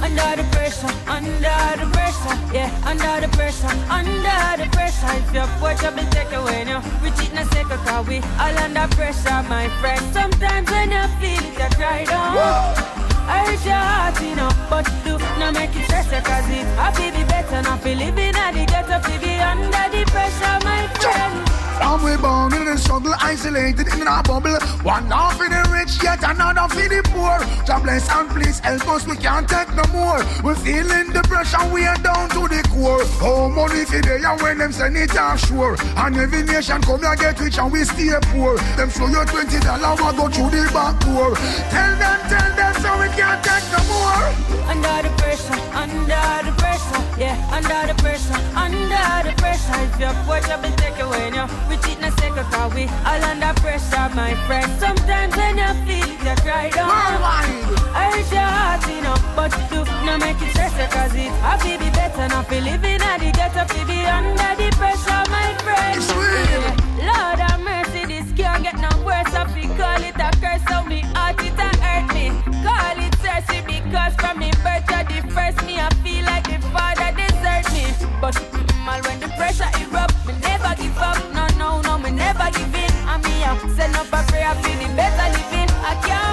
Under 0.03 0.41
the 0.41 0.47
pressure, 0.51 0.91
under 1.07 1.65
the 1.79 1.87
pressure, 1.93 2.35
yeah, 2.53 2.69
under 2.85 3.27
the 3.27 3.37
pressure, 3.37 3.73
under 3.89 4.63
the 4.63 4.69
pressure. 4.71 5.11
If 5.17 5.33
your 5.33 5.47
watch 5.61 5.83
up 5.83 5.97
and 5.97 6.11
take 6.11 6.31
away 6.33 6.63
now, 6.65 6.81
we 7.03 7.11
cheat 7.11 7.33
na 7.33 7.43
second 7.51 7.79
cause 7.85 8.07
we 8.07 8.17
all 8.39 8.57
under 8.57 8.87
pressure, 8.95 9.43
my 9.47 9.69
friend. 9.79 10.01
Sometimes 10.13 10.69
when 10.69 10.91
you 10.91 11.07
feel 11.19 11.43
it, 11.45 11.59
you 11.59 11.69
cry 11.77 12.05
down. 12.05 13.00
I 13.31 13.37
hurt 13.47 13.65
your 13.65 13.75
heart, 13.75 14.21
you 14.21 14.35
know, 14.35 14.51
but 14.69 14.85
do 15.05 15.17
not 15.39 15.53
make 15.53 15.75
it 15.75 15.85
stress 15.85 16.11
cause 16.11 16.49
it 16.51 16.67
I 16.77 16.91
feel 16.91 17.11
be 17.15 17.23
better, 17.23 17.61
not 17.61 17.79
feel 17.81 17.97
living 17.97 18.35
at 18.35 18.51
the 18.51 18.65
ghetto, 18.65 18.99
feel 19.07 19.21
be 19.23 19.33
under 19.39 19.85
the 19.93 20.03
pressure, 20.11 20.57
my 20.67 20.87
friend. 20.99 21.51
And 21.81 22.03
we 22.03 22.15
born 22.21 22.53
in 22.53 22.65
the 22.65 22.77
struggle, 22.77 23.13
isolated 23.19 23.87
in 23.95 24.07
a 24.07 24.21
bubble. 24.21 24.59
One 24.83 25.09
half 25.09 25.37
for 25.37 25.47
the 25.47 25.63
rich, 25.71 26.03
yet 26.03 26.21
another 26.23 26.67
for 26.69 26.87
the 26.87 27.01
poor. 27.13 27.37
God 27.67 27.83
bless 27.83 28.09
and 28.09 28.29
please 28.29 28.59
help 28.59 28.87
us, 28.87 29.05
we 29.05 29.15
can't 29.17 29.47
take 29.47 29.73
no 29.75 29.83
more. 29.91 30.19
We're 30.43 30.55
feeling 30.55 31.11
the 31.11 31.21
pressure, 31.23 31.63
we 31.73 31.85
are 31.85 31.97
down 31.97 32.29
to 32.29 32.47
the 32.47 32.61
core. 32.71 33.03
Oh, 33.21 33.49
money 33.49 33.85
for 33.85 34.01
day, 34.01 34.21
and 34.23 34.41
when 34.41 34.57
them 34.57 34.71
send 34.71 34.97
it 34.97 35.15
offshore. 35.15 35.75
And 35.97 36.17
every 36.17 36.43
nation 36.43 36.81
come 36.81 37.01
here 37.01 37.15
get 37.15 37.39
rich 37.39 37.57
and 37.57 37.71
we 37.71 37.83
stay 37.83 38.11
poor. 38.33 38.57
Them 38.77 38.89
show 38.89 39.07
you 39.07 39.23
twenty 39.25 39.59
dollar, 39.59 39.95
we 39.95 40.17
go 40.17 40.25
through 40.29 40.51
the 40.51 40.69
back 40.73 40.99
door. 41.01 41.35
Tell 41.69 41.93
them, 42.01 42.19
tell 42.31 42.51
them, 42.55 42.73
so 42.81 42.91
we 42.99 43.07
can't 43.15 43.43
take 43.43 43.67
no 43.71 43.81
more. 43.91 44.25
Under 44.71 45.07
the 45.07 45.11
pressure, 45.17 45.59
under 45.73 46.25
the 46.47 46.53
pressure, 46.57 47.01
yeah, 47.19 47.35
under 47.51 47.81
the 47.91 47.95
pressure, 48.01 48.39
under 48.55 49.29
the 49.29 49.33
pressure. 49.37 49.79
If 49.83 49.99
your 49.99 50.13
watch 50.27 50.49
up 50.49 50.63
and 50.63 50.75
when 50.79 51.01
away 51.01 51.29
now. 51.31 51.47
We 51.69 51.75
cheat 51.77 51.99
na 51.99 52.09
second 52.11 52.45
cause 52.51 52.73
we 52.73 52.83
all 53.05 53.23
under 53.23 53.53
pressure, 53.61 54.09
my 54.15 54.35
friend. 54.45 54.69
Sometimes 54.79 55.35
when 55.35 55.57
you 55.57 55.73
feel 55.85 56.07
you 56.07 56.35
cry 56.43 56.69
down. 56.69 57.00
I 57.03 58.11
hurt 58.13 58.31
your 58.31 58.41
heart, 58.41 58.87
you 58.87 59.01
but 59.35 59.51
do 59.69 59.83
not 60.05 60.19
make 60.19 60.41
it 60.41 60.51
stress 60.51 60.73
cause 60.93 61.15
it 61.15 61.31
feel 61.61 61.79
be 61.79 61.89
better, 61.91 62.27
not 62.27 62.47
feel 62.47 62.63
living 62.63 63.01
at 63.01 63.19
the 63.19 63.31
ghetto, 63.31 63.65
feel 63.73 63.87
be 63.87 64.05
under 64.05 64.53
the 64.57 64.69
pressure, 64.77 65.23
my 65.29 65.49
friend. 65.65 66.01
Yeah. 66.01 67.09
Lord 67.09 67.39
have 67.39 67.59
mercy, 67.61 68.05
this 68.05 68.31
can't 68.37 68.63
get 68.63 68.77
no 68.77 68.89
worse. 69.05 69.33
I 69.33 69.45
feel 69.53 69.69
call 69.75 70.01
it 70.01 70.15
a 70.15 70.29
curse, 70.41 70.63
so 70.69 70.83
me 70.85 71.01
heart 71.17 71.41
it 71.41 71.57
a 71.57 71.69
hurt 71.81 72.13
me. 72.13 72.29
Call 72.61 72.97
it 73.01 73.15
mercy 73.25 73.61
because 73.65 74.13
from 74.15 74.39
me 74.39 74.51
birth 74.61 74.85
to 74.89 74.99
the 75.09 75.19
first 75.33 75.57
me, 75.65 75.79
I 75.79 75.89
feel 76.05 76.25
like 76.25 76.45
the 76.45 76.59
father 76.69 77.09
desert 77.17 77.65
me. 77.73 77.85
But 78.21 78.35
mm, 78.35 79.05
when 79.05 79.19
the 79.19 79.29
pressure 79.39 79.69
erupt, 79.81 80.15
me 80.27 80.33
never 80.41 80.73
give 80.77 80.97
up. 80.97 81.17
No, 81.33 81.47
no, 81.57 81.81
no, 81.81 81.97
me 81.97 82.11
never 82.11 82.49
give 82.51 82.75
in. 82.75 82.93
And 83.09 83.23
me, 83.25 83.43
I 83.43 83.57
send 83.75 83.95
up 83.95 84.13
a 84.13 84.21
prayer 84.29 84.53
for 84.55 84.75
the 84.81 84.87
better 84.95 85.27
living. 85.33 85.69
I 85.81 85.95
can't 86.05 86.30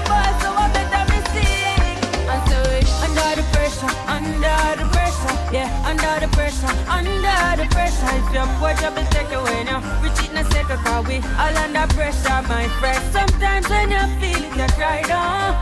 yeah, 5.52 5.68
under 5.86 6.26
the 6.26 6.28
pressure, 6.36 6.68
under 6.88 7.12
the 7.56 7.66
pressure. 7.70 8.08
If 8.20 8.32
your 8.34 8.46
poor 8.58 8.72
is 8.72 9.08
take 9.10 9.32
away 9.32 9.64
now, 9.64 9.80
we 10.02 10.10
cheat 10.16 10.32
na 10.32 10.42
second 10.50 10.78
cause 10.84 11.06
we 11.06 11.16
all 11.40 11.56
under 11.56 11.86
pressure, 11.94 12.42
my 12.48 12.68
friend. 12.80 13.02
Sometimes 13.12 13.68
when 13.68 13.90
you 13.90 14.04
feel 14.20 14.44
it, 14.44 14.56
you 14.56 14.62
uh, 14.62 14.68
cry 14.76 15.02
down. 15.02 15.56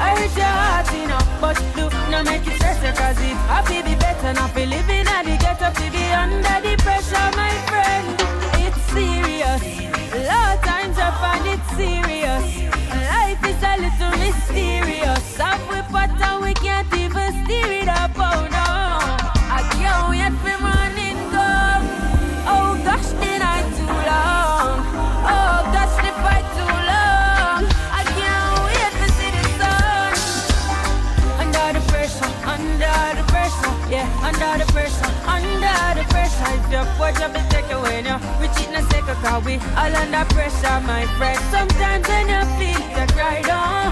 I 0.00 0.16
hurt 0.16 0.34
your 0.36 0.54
heart, 0.60 0.88
you 0.96 1.06
know, 1.06 1.20
but 1.40 1.56
do 1.76 1.84
not 2.10 2.24
make 2.24 2.46
it 2.46 2.56
stress 2.56 2.80
cause 2.96 3.20
it 3.20 3.36
feel 3.68 3.82
be 3.84 3.94
better, 4.00 4.32
not 4.32 4.50
feel 4.52 4.68
living 4.68 5.06
at 5.06 5.24
the 5.24 5.36
ghetto, 5.36 5.68
feel 5.76 5.92
be 5.92 6.04
under 6.12 6.56
the 6.64 6.74
pressure, 6.82 7.28
my 7.36 7.52
friend. 7.68 8.06
It's 8.64 8.80
serious. 8.88 9.62
A 10.12 10.18
lot 10.26 10.56
of 10.56 10.64
times 10.64 10.96
I 10.98 11.10
find 11.20 11.44
it 11.46 11.62
serious. 11.76 12.44
Life 13.12 13.42
is 13.44 13.62
a 13.62 13.74
little 13.84 14.12
mysterious. 14.18 15.40
Up 15.40 15.60
we 15.70 15.80
pot 15.92 16.10
and 16.20 16.42
we 16.42 16.52
If 36.70 36.74
your 36.74 36.86
poor 36.94 37.10
job 37.10 37.34
is 37.34 37.42
take 37.48 37.68
away 37.72 38.00
now, 38.02 38.22
we 38.38 38.46
cheat 38.54 38.70
na 38.70 38.78
second 38.94 39.18
cause 39.26 39.42
we 39.44 39.58
all 39.74 39.90
under 39.90 40.24
pressure, 40.30 40.78
my 40.86 41.02
friend. 41.18 41.40
Sometimes 41.50 42.06
when 42.06 42.30
you 42.30 42.42
feel 42.54 42.78
you 42.94 43.06
cry 43.10 43.42
down. 43.42 43.90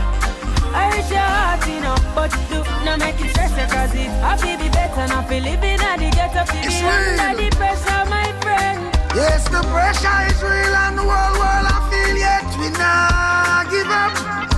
I 0.70 0.86
hurt 0.94 1.10
your 1.10 1.18
heart, 1.18 1.66
you 1.66 1.80
know, 1.80 1.98
but 2.14 2.30
do 2.46 2.62
not 2.86 3.00
make 3.00 3.18
it 3.18 3.30
stress 3.34 3.50
cause 3.72 3.94
it 3.98 4.08
I 4.22 4.36
feel 4.38 4.56
be 4.62 4.68
better, 4.70 5.08
not 5.08 5.26
feel 5.26 5.42
living 5.42 5.80
at 5.82 5.98
the 5.98 6.08
ghetto, 6.14 6.46
feel 6.46 6.70
be 6.70 6.78
under 6.86 7.42
the 7.42 7.56
pressure, 7.56 8.04
my 8.06 8.30
friend. 8.46 8.94
Yes, 9.12 9.42
the 9.48 9.58
pressure 9.74 10.20
is 10.30 10.38
real 10.40 10.74
and 10.86 10.98
the 10.98 11.02
whole 11.02 11.34
world 11.34 11.66
I 11.66 11.82
feel 11.90 12.14
yet 12.14 12.46
we 12.62 12.70
not 12.78 13.66
give 13.74 13.90
up. 13.90 14.57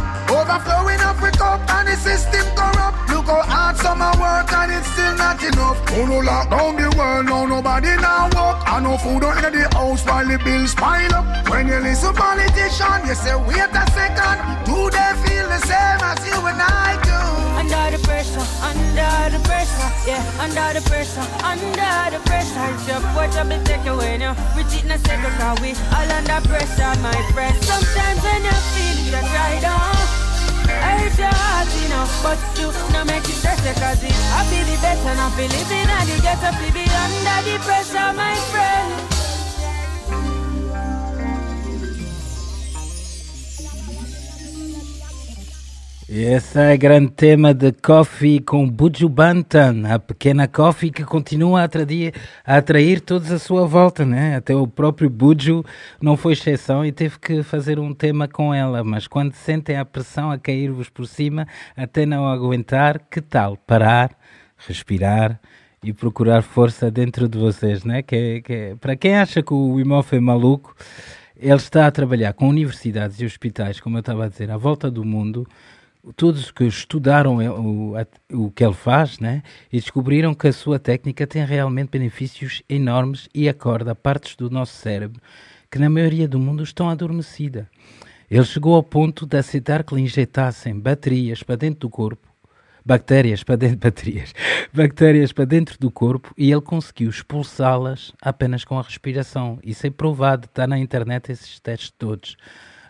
Overflowing 0.50 0.98
up 0.98 1.22
with 1.22 1.40
up 1.40 1.62
and 1.78 1.86
the 1.86 1.94
system 1.94 2.42
corrupt. 2.58 2.98
Look 3.08 3.26
how 3.30 3.42
hard 3.46 3.76
some 3.76 4.02
are 4.02 4.18
work 4.18 4.50
and 4.50 4.72
it's 4.72 4.90
still 4.90 5.14
not 5.14 5.38
enough. 5.38 5.78
Oh 5.94 6.06
no 6.10 6.18
lock 6.18 6.50
down 6.50 6.74
the 6.74 6.90
world, 6.98 7.26
no 7.26 7.46
nobody 7.46 7.94
now 8.02 8.26
walk. 8.34 8.58
I 8.66 8.80
no 8.82 8.98
food 8.98 9.22
on 9.22 9.38
the 9.46 9.70
house 9.78 10.02
while 10.02 10.26
the 10.26 10.42
bills 10.42 10.74
pile 10.74 11.14
up. 11.14 11.46
When 11.48 11.68
you 11.68 11.78
listen 11.78 12.14
politician, 12.18 12.98
you 13.06 13.14
say 13.14 13.38
wait 13.46 13.70
a 13.70 13.84
second. 13.94 14.38
Do 14.66 14.90
they 14.90 15.10
feel 15.22 15.46
the 15.46 15.62
same 15.70 16.02
as 16.02 16.18
you 16.26 16.34
and 16.42 16.58
I 16.58 16.98
do? 16.98 17.20
Under 17.62 17.86
the 17.94 18.02
pressure, 18.02 18.46
under 18.66 19.14
the 19.30 19.40
pressure, 19.46 19.90
yeah, 20.02 20.42
under 20.42 20.68
the 20.74 20.82
pressure, 20.90 21.26
under 21.46 21.94
the 22.10 22.18
pressure. 22.26 22.66
Your 22.90 22.98
watch 23.14 23.38
up 23.38 23.54
and 23.54 23.62
take 23.62 23.86
away 23.86 24.18
now. 24.18 24.34
Reach 24.58 24.74
it 24.74 24.82
in 24.82 24.90
a 24.90 24.98
second, 24.98 25.30
we 25.62 25.78
all 25.94 26.10
under 26.10 26.42
pressure, 26.42 26.90
my 27.06 27.14
friend. 27.30 27.54
Sometimes 27.62 28.18
when 28.18 28.42
you 28.42 28.56
feel 28.74 28.98
it, 28.98 29.14
you 29.14 29.22
try 29.30 30.19
down. 30.80 30.98
Hurt 30.98 31.18
your 31.18 31.28
heart, 31.28 31.68
you 31.76 31.88
know, 31.88 32.04
but 32.24 32.38
you 32.58 32.72
no 32.92 33.04
make 33.04 33.24
it 33.24 33.36
stress 33.36 33.60
cause 33.78 34.02
it 34.02 34.12
I 34.32 34.44
feel 34.48 34.66
it 34.66 34.80
better, 34.80 35.14
not 35.14 35.32
feel 35.36 35.48
living 35.48 35.88
you 36.08 36.20
get 36.22 36.40
to 36.40 36.50
feel 36.56 36.76
it 36.76 36.92
under 37.04 37.38
the 37.44 37.58
pressure, 37.64 38.12
my 38.16 38.34
friend. 38.50 39.19
Esse 46.12 46.58
é 46.58 46.74
o 46.74 46.78
grande 46.78 47.12
tema 47.12 47.54
de 47.54 47.70
Coffee 47.70 48.40
com 48.40 48.68
Buju 48.68 49.08
Bantan, 49.08 49.86
a 49.88 49.96
pequena 49.96 50.48
Coffee 50.48 50.90
que 50.90 51.04
continua 51.04 51.60
a 51.60 51.64
atrair, 51.66 52.12
a 52.44 52.56
atrair 52.56 53.00
todos 53.00 53.30
à 53.30 53.38
sua 53.38 53.64
volta, 53.64 54.04
né? 54.04 54.34
Até 54.34 54.52
o 54.52 54.66
próprio 54.66 55.08
Buju 55.08 55.64
não 56.02 56.16
foi 56.16 56.32
exceção 56.32 56.84
e 56.84 56.90
teve 56.90 57.16
que 57.16 57.44
fazer 57.44 57.78
um 57.78 57.94
tema 57.94 58.26
com 58.26 58.52
ela, 58.52 58.82
mas 58.82 59.06
quando 59.06 59.34
sentem 59.34 59.76
a 59.76 59.84
pressão 59.84 60.32
a 60.32 60.36
cair-vos 60.36 60.88
por 60.88 61.06
cima, 61.06 61.46
até 61.76 62.04
não 62.04 62.26
aguentar, 62.26 62.98
que 63.08 63.20
tal 63.20 63.56
parar, 63.56 64.10
respirar 64.66 65.40
e 65.80 65.92
procurar 65.92 66.42
força 66.42 66.90
dentro 66.90 67.28
de 67.28 67.38
vocês, 67.38 67.84
né? 67.84 68.02
Que, 68.02 68.42
que, 68.42 68.76
para 68.80 68.96
quem 68.96 69.16
acha 69.16 69.44
que 69.44 69.54
o 69.54 69.78
Imof 69.78 70.12
é 70.12 70.18
maluco, 70.18 70.74
ele 71.36 71.54
está 71.54 71.86
a 71.86 71.90
trabalhar 71.90 72.32
com 72.32 72.48
universidades 72.48 73.20
e 73.20 73.24
hospitais, 73.24 73.78
como 73.78 73.96
eu 73.96 74.00
estava 74.00 74.24
a 74.24 74.28
dizer, 74.28 74.50
à 74.50 74.56
volta 74.56 74.90
do 74.90 75.04
mundo, 75.04 75.46
todos 76.16 76.50
que 76.50 76.64
estudaram 76.64 77.36
o, 77.36 77.94
o 78.32 78.50
que 78.50 78.64
ele 78.64 78.74
faz, 78.74 79.18
né, 79.18 79.42
e 79.72 79.78
descobriram 79.78 80.34
que 80.34 80.48
a 80.48 80.52
sua 80.52 80.78
técnica 80.78 81.26
tem 81.26 81.44
realmente 81.44 81.90
benefícios 81.90 82.62
enormes 82.68 83.28
e 83.34 83.48
acorda 83.48 83.94
partes 83.94 84.36
do 84.36 84.50
nosso 84.50 84.74
cérebro 84.74 85.20
que 85.70 85.78
na 85.78 85.88
maioria 85.88 86.26
do 86.26 86.38
mundo 86.38 86.64
estão 86.64 86.90
adormecidas. 86.90 87.66
Ele 88.28 88.44
chegou 88.44 88.74
ao 88.74 88.82
ponto 88.82 89.24
de 89.24 89.38
aceitar 89.38 89.84
que 89.84 89.94
lhe 89.94 90.02
injetassem 90.02 90.78
baterias 90.78 91.42
para 91.42 91.56
dentro 91.56 91.80
do 91.80 91.90
corpo, 91.90 92.28
bactérias 92.84 93.44
para 93.44 93.56
dentro, 93.56 93.78
baterias, 93.90 94.34
bactérias 94.72 95.32
para 95.32 95.44
dentro 95.44 95.78
do 95.78 95.90
corpo 95.90 96.34
e 96.36 96.50
ele 96.50 96.60
conseguiu 96.60 97.08
expulsá-las 97.08 98.12
apenas 98.20 98.64
com 98.64 98.78
a 98.78 98.82
respiração. 98.82 99.58
Isso 99.62 99.86
é 99.86 99.90
provado, 99.90 100.46
está 100.46 100.66
na 100.66 100.78
internet 100.78 101.30
esses 101.30 101.60
testes 101.60 101.92
todos. 101.96 102.36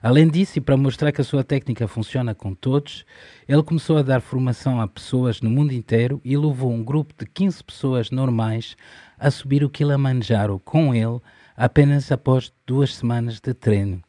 Além 0.02 0.28
disso, 0.28 0.56
e 0.56 0.60
para 0.62 0.78
mostrar 0.78 1.12
que 1.12 1.20
a 1.20 1.24
sua 1.24 1.44
técnica 1.44 1.86
funciona 1.86 2.34
com 2.34 2.54
todos, 2.54 3.04
ele 3.46 3.62
começou 3.62 3.98
a 3.98 4.02
dar 4.02 4.22
formação 4.22 4.80
a 4.80 4.88
pessoas 4.88 5.42
no 5.42 5.50
mundo 5.50 5.72
inteiro 5.72 6.22
e 6.24 6.36
levou 6.38 6.72
um 6.72 6.82
grupo 6.82 7.12
de 7.18 7.26
15 7.26 7.62
pessoas 7.62 8.10
normais 8.10 8.76
a 9.18 9.30
subir 9.30 9.62
o 9.62 9.68
Kilimanjaro 9.68 10.58
com 10.58 10.94
ele 10.94 11.20
apenas 11.54 12.10
após 12.10 12.50
duas 12.66 12.94
semanas 12.94 13.40
de 13.40 13.52
treino. 13.52 14.02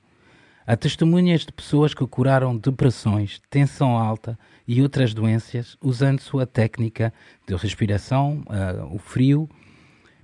Há 0.65 0.77
testemunhas 0.77 1.41
de 1.41 1.51
pessoas 1.51 1.93
que 1.93 2.08
curaram 2.08 2.56
depressões, 2.56 3.41
tensão 3.49 3.97
alta 3.97 4.39
e 4.65 4.82
outras 4.82 5.13
doenças 5.13 5.75
usando 5.82 6.21
sua 6.21 6.45
técnica 6.45 7.13
de 7.45 7.54
respiração, 7.56 8.45
uh, 8.47 8.95
o 8.95 8.97
frio 8.97 9.49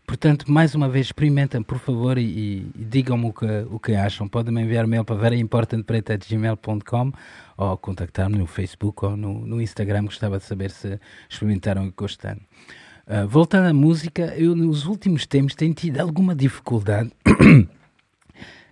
Portanto, 0.08 0.50
mais 0.50 0.74
uma 0.74 0.88
vez, 0.88 1.08
experimentem, 1.08 1.62
por 1.62 1.80
favor, 1.80 2.18
e, 2.18 2.72
e 2.74 2.86
digam-me 2.86 3.26
o 3.26 3.34
que, 3.34 3.46
o 3.70 3.78
que 3.78 3.94
acham. 3.94 4.26
Podem 4.26 4.58
enviar 4.58 4.88
mail 4.88 5.04
para 5.04 5.18
veryimportantpreta.gmail.com 5.18 7.12
ou 7.58 7.78
contactar-me 7.78 8.38
no 8.38 8.46
Facebook 8.46 9.04
ou 9.04 9.18
no, 9.18 9.46
no, 9.46 9.62
Instagram. 9.62 10.06
Gostava 10.06 10.38
de 10.38 10.46
saber 10.46 10.72
se 10.72 10.98
experimentaram 11.30 11.86
e 11.86 11.92
gostaram. 11.92 12.40
Uh, 13.06 13.28
voltando 13.28 13.68
à 13.68 13.74
música, 13.74 14.34
eu 14.38 14.56
nos 14.56 14.86
últimos 14.86 15.26
tempos 15.26 15.56
tenho 15.56 15.74
tido 15.74 16.00
alguma 16.00 16.34
dificuldade 16.34 17.12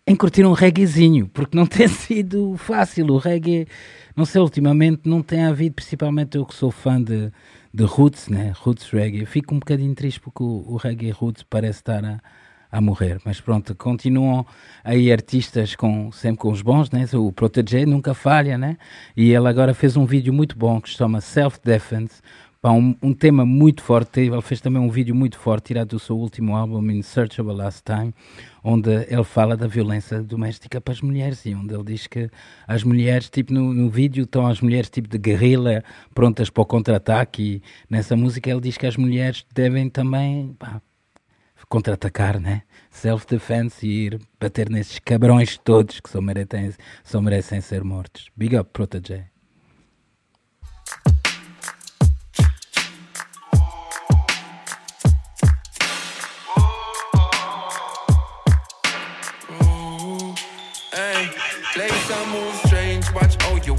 em 0.07 0.15
curtir 0.15 0.45
um 0.45 0.53
reggaezinho, 0.53 1.27
porque 1.27 1.57
não 1.57 1.65
tem 1.67 1.89
sido 1.89 2.55
fácil. 2.55 3.07
O 3.07 3.17
reggae, 3.17 3.67
não 4.15 4.23
sei, 4.23 4.39
ultimamente 4.39 5.01
não 5.03 5.21
tem 5.21 5.43
havido, 5.43 5.75
principalmente 5.75 6.37
eu 6.37 6.45
que 6.45 6.55
sou 6.55 6.71
fã 6.71 7.01
de 7.03 7.29
de 7.75 7.83
roots, 7.83 8.29
né? 8.29 8.53
Roots 8.55 8.89
reggae. 8.89 9.25
Fico 9.25 9.53
um 9.53 9.59
bocadinho 9.59 9.93
triste 9.93 10.21
porque 10.21 10.41
o, 10.41 10.63
o 10.65 10.77
reggae 10.77 11.11
roots 11.11 11.43
parece 11.43 11.79
estar 11.79 12.05
a, 12.05 12.21
a 12.71 12.79
morrer. 12.79 13.19
Mas 13.25 13.41
pronto, 13.41 13.75
continuam 13.75 14.45
aí 14.81 15.11
artistas 15.11 15.75
com, 15.75 16.09
sempre 16.11 16.37
com 16.37 16.51
os 16.51 16.61
bons, 16.61 16.89
né? 16.89 17.05
O 17.13 17.33
Protege 17.33 17.85
nunca 17.85 18.13
falha, 18.13 18.57
né? 18.57 18.77
E 19.15 19.33
ele 19.33 19.47
agora 19.49 19.73
fez 19.73 19.97
um 19.97 20.05
vídeo 20.05 20.33
muito 20.33 20.57
bom 20.57 20.79
que 20.79 20.89
se 20.89 20.95
chama 20.95 21.19
Self 21.19 21.59
Defense, 21.63 22.21
um, 22.71 22.95
um 23.01 23.13
tema 23.13 23.45
muito 23.45 23.83
forte. 23.83 24.21
Ele 24.21 24.41
fez 24.41 24.61
também 24.61 24.81
um 24.81 24.89
vídeo 24.89 25.13
muito 25.13 25.37
forte, 25.37 25.67
tirado 25.67 25.89
do 25.89 25.99
seu 25.99 26.17
último 26.17 26.55
álbum, 26.55 26.81
In 26.89 27.01
Search 27.01 27.39
of 27.41 27.49
a 27.49 27.53
Last 27.53 27.83
Time, 27.83 28.13
onde 28.63 28.89
ele 29.09 29.23
fala 29.23 29.55
da 29.55 29.67
violência 29.67 30.21
doméstica 30.23 30.81
para 30.81 30.93
as 30.93 31.01
mulheres 31.01 31.45
e 31.45 31.53
onde 31.53 31.73
ele 31.73 31.83
diz 31.83 32.07
que 32.07 32.29
as 32.67 32.83
mulheres, 32.83 33.29
tipo 33.29 33.53
no, 33.53 33.73
no 33.73 33.89
vídeo, 33.89 34.23
estão 34.23 34.47
as 34.47 34.61
mulheres 34.61 34.89
tipo 34.89 35.07
de 35.07 35.17
guerrilla 35.17 35.83
prontas 36.13 36.49
para 36.49 36.61
o 36.61 36.65
contra-ataque 36.65 37.41
e 37.43 37.61
nessa 37.89 38.15
música 38.15 38.49
ele 38.49 38.61
diz 38.61 38.77
que 38.77 38.87
as 38.87 38.97
mulheres 38.97 39.45
devem 39.53 39.89
também 39.89 40.55
contra-atacar, 41.67 42.39
né? 42.39 42.63
Self-defense 42.91 43.85
e 43.85 44.05
ir 44.05 44.19
bater 44.39 44.69
nesses 44.69 44.99
cabrões 44.99 45.57
todos 45.57 45.99
que 45.99 46.09
só 46.09 46.21
merecem, 46.21 46.73
só 47.03 47.21
merecem 47.21 47.61
ser 47.61 47.83
mortos. 47.83 48.29
Big 48.35 48.55
up, 48.55 48.69
Protege. 48.71 49.34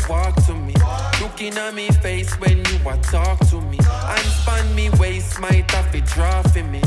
Walk 0.09 0.35
to 0.47 0.55
me. 0.55 0.75
Looking 1.21 1.57
at 1.57 1.75
me 1.75 1.89
face 1.89 2.33
when 2.41 2.59
you 2.59 2.79
a 2.89 2.97
talk 2.99 3.39
to 3.51 3.61
me. 3.61 3.79
And 3.79 4.27
span 4.39 4.75
me 4.75 4.91
waist, 4.99 5.41
might 5.41 5.71
have 5.71 5.95
it 5.95 6.07
draw 6.07 6.43
me. 6.71 6.83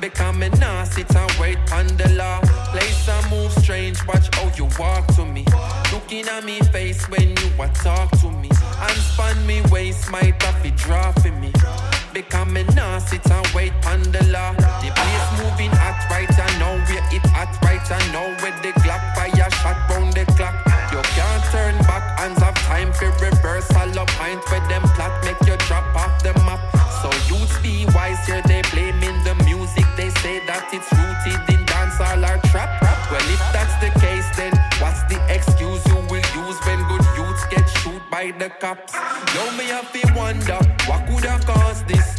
Become 0.00 0.40
me 0.40 0.48
nah 0.60 0.84
sit 0.84 1.14
and 1.14 1.32
wait 1.40 1.58
on 1.72 1.86
the 1.96 2.08
law. 2.10 2.40
Place 2.72 3.08
and 3.08 3.30
move 3.30 3.52
strange, 3.52 3.98
watch 4.06 4.28
how 4.34 4.50
you 4.56 4.68
walk 4.78 5.06
to 5.14 5.24
me. 5.24 5.44
Looking 5.92 6.26
at 6.28 6.44
me 6.44 6.60
face 6.72 7.08
when 7.08 7.28
you 7.36 7.62
a 7.62 7.68
talk 7.68 8.10
to 8.20 8.30
me. 8.30 8.50
And 8.80 8.98
span 8.98 9.46
me 9.46 9.62
waist, 9.70 10.10
might 10.10 10.42
have 10.42 10.64
it 10.64 10.76
draw 10.76 11.12
me. 11.40 11.52
Become 12.12 12.52
me 12.52 12.62
nah 12.74 12.98
sit 12.98 13.24
and 13.30 13.46
wait 13.54 13.72
on 13.86 14.02
the 14.12 14.22
law. 14.28 14.52
The 14.52 14.90
place 14.92 15.28
moving 15.40 15.70
hot 15.72 15.96
right 16.10 16.28
I 16.28 16.58
know 16.58 16.76
where 16.84 17.04
it 17.10 17.24
hot 17.32 17.56
right 17.64 17.80
I 17.90 18.12
know 18.12 18.28
where 18.42 18.52
the 18.60 18.72
Glock 18.80 19.02
fire 19.14 19.50
shot 19.62 19.88
round 19.88 20.12
the 20.12 20.24
clock. 20.36 20.54
You 20.92 21.00
can't 21.16 21.44
turn 21.50 21.81
reversal 24.22 24.50
where 24.50 24.68
them 24.68 24.82
plot 24.94 25.24
make 25.24 25.40
you 25.46 25.56
drop 25.66 25.84
off 25.94 26.22
the 26.22 26.32
map. 26.44 26.60
So 27.02 27.10
youths 27.28 27.58
be 27.60 27.86
wise 27.94 28.24
here, 28.26 28.42
they 28.46 28.62
blaming 28.72 29.22
the 29.24 29.34
music. 29.44 29.84
They 29.96 30.10
say 30.22 30.44
that 30.46 30.68
it's 30.72 30.90
rooted 30.92 31.40
in 31.50 31.64
dancehall 31.66 32.22
or 32.22 32.38
trap. 32.48 32.70
Well, 33.10 33.20
if 33.30 33.40
that's 33.52 33.74
the 33.80 33.90
case, 34.00 34.28
then 34.36 34.52
what's 34.80 35.02
the 35.04 35.18
excuse 35.28 35.84
you 35.86 35.96
will 36.10 36.28
use 36.46 36.58
when 36.66 36.80
good 36.88 37.04
youths 37.16 37.44
get 37.50 37.68
shoot 37.80 38.02
by 38.10 38.32
the 38.38 38.50
cops? 38.60 38.94
Yo, 39.34 39.50
me 39.56 39.64
have 39.66 39.92
to 39.92 40.12
wonder 40.14 40.58
what 40.86 41.06
could 41.06 41.24
have 41.24 41.44
caused 41.44 41.86
this. 41.88 42.11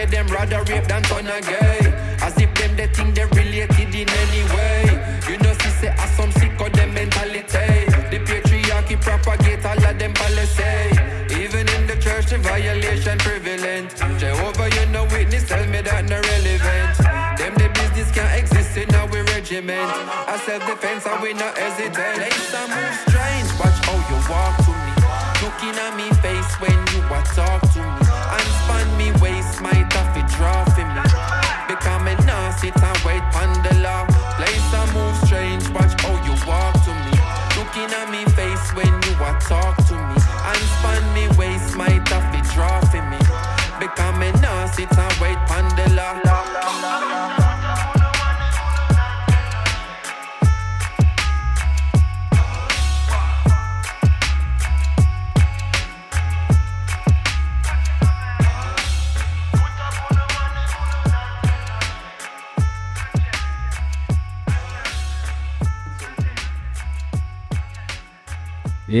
Say 0.00 0.06
them 0.06 0.26
rather 0.28 0.62
rape 0.64 0.84
than 0.84 1.02
turn 1.02 1.26
a 1.26 1.40
gay. 1.40 1.80
As 2.22 2.36
if 2.38 2.52
them 2.54 2.76
they 2.76 2.86
think 2.88 3.14
they 3.14 3.24
related 3.24 3.94
in 3.94 4.08
any 4.08 4.42
way. 4.54 4.82
You 5.28 5.38
know, 5.38 5.52
see 5.60 5.72
say 5.80 5.88
as 5.88 6.10
some 6.16 6.32
sick 6.32 6.60
of 6.60 6.72
them 6.72 6.94
mentality. 6.94 7.68
The 8.12 8.18
patriarchy 8.28 9.00
propagate 9.00 9.64
all 9.64 9.84
of 9.84 9.98
them 9.98 10.12
policy. 10.14 10.76
Even 11.42 11.68
in 11.76 11.86
the 11.86 11.96
church, 12.00 12.26
the 12.26 12.38
violation 12.38 13.18
prevalent. 13.18 13.90
Jehovah, 14.18 14.68
you 14.76 14.86
know 14.92 15.04
witness, 15.04 15.46
tell 15.48 15.66
me 15.66 15.80
that 15.82 16.04
no 16.08 16.18
relevant. 16.32 16.96
Them 17.38 17.54
the 17.60 17.68
business 17.78 18.10
can't 18.12 18.32
exist 18.40 18.76
in 18.76 18.94
our 18.94 19.08
regiment. 19.08 19.88
I 20.32 20.40
self 20.46 20.66
defense 20.66 21.06
and 21.06 21.22
we 21.22 21.32
not 21.34 21.56
hesitate. 21.56 22.16
Place 22.16 22.54
and 22.54 22.70
move 22.70 23.09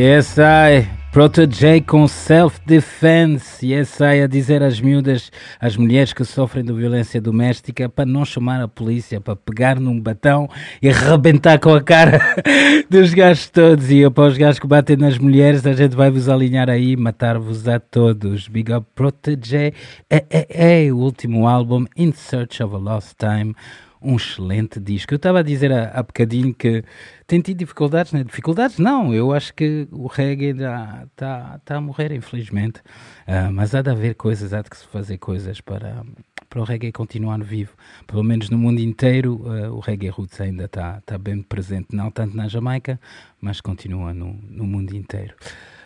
Yes, 0.00 0.38
I. 0.38 0.88
Protege 1.12 1.82
com 1.82 2.08
self-defense. 2.08 3.66
Yes, 3.66 4.00
I. 4.00 4.22
A 4.22 4.26
dizer 4.26 4.62
às 4.62 4.80
miúdas, 4.80 5.30
às 5.60 5.76
mulheres 5.76 6.14
que 6.14 6.24
sofrem 6.24 6.64
de 6.64 6.72
violência 6.72 7.20
doméstica, 7.20 7.86
para 7.86 8.06
não 8.06 8.24
chamar 8.24 8.62
a 8.62 8.66
polícia, 8.66 9.20
para 9.20 9.36
pegar 9.36 9.78
num 9.78 10.00
batão 10.00 10.48
e 10.80 10.88
arrebentar 10.88 11.58
com 11.58 11.74
a 11.74 11.82
cara 11.82 12.18
dos 12.88 13.12
gajos 13.12 13.50
todos. 13.50 13.90
E 13.90 14.08
para 14.08 14.28
os 14.28 14.38
gajos 14.38 14.58
que 14.58 14.66
batem 14.66 14.96
nas 14.96 15.18
mulheres, 15.18 15.66
a 15.66 15.74
gente 15.74 15.94
vai 15.94 16.10
vos 16.10 16.30
alinhar 16.30 16.70
aí, 16.70 16.96
matar-vos 16.96 17.68
a 17.68 17.78
todos. 17.78 18.48
Big 18.48 18.72
Up 18.72 18.86
Protege. 18.94 19.74
É, 20.08 20.24
é, 20.30 20.86
é 20.86 20.90
o 20.90 20.96
último 20.96 21.46
álbum, 21.46 21.84
In 21.94 22.12
Search 22.12 22.62
of 22.62 22.74
a 22.74 22.78
Lost 22.78 23.16
Time 23.18 23.54
um 24.02 24.16
excelente 24.16 24.80
disco. 24.80 25.12
Eu 25.12 25.16
estava 25.16 25.40
a 25.40 25.42
dizer 25.42 25.72
há, 25.72 26.02
bocadinho 26.02 26.54
que 26.54 26.82
tem 27.26 27.40
tido 27.40 27.58
dificuldades, 27.58 28.12
né? 28.12 28.24
Dificuldades 28.24 28.78
não, 28.78 29.14
eu 29.14 29.32
acho 29.32 29.52
que 29.54 29.86
o 29.90 30.06
reggae 30.06 30.50
está 30.50 31.60
tá 31.64 31.76
a 31.76 31.80
morrer, 31.80 32.12
infelizmente. 32.12 32.80
Uh, 33.26 33.52
mas 33.52 33.74
há 33.74 33.82
de 33.82 33.90
haver 33.90 34.14
coisas, 34.14 34.52
há 34.52 34.62
de 34.62 34.68
se 34.74 34.86
fazer 34.86 35.18
coisas 35.18 35.60
para, 35.60 36.02
para 36.48 36.60
o 36.60 36.64
reggae 36.64 36.92
continuar 36.92 37.42
vivo. 37.42 37.74
Pelo 38.06 38.24
menos 38.24 38.48
no 38.48 38.58
mundo 38.58 38.80
inteiro, 38.80 39.42
uh, 39.42 39.74
o 39.74 39.80
reggae 39.80 40.08
roots 40.08 40.40
ainda 40.40 40.64
está 40.64 41.00
tá 41.02 41.18
bem 41.18 41.42
presente, 41.42 41.88
não 41.92 42.10
tanto 42.10 42.36
na 42.36 42.48
Jamaica, 42.48 42.98
mas 43.40 43.60
continua 43.60 44.14
no, 44.14 44.38
no 44.48 44.64
mundo 44.64 44.94
inteiro. 44.94 45.34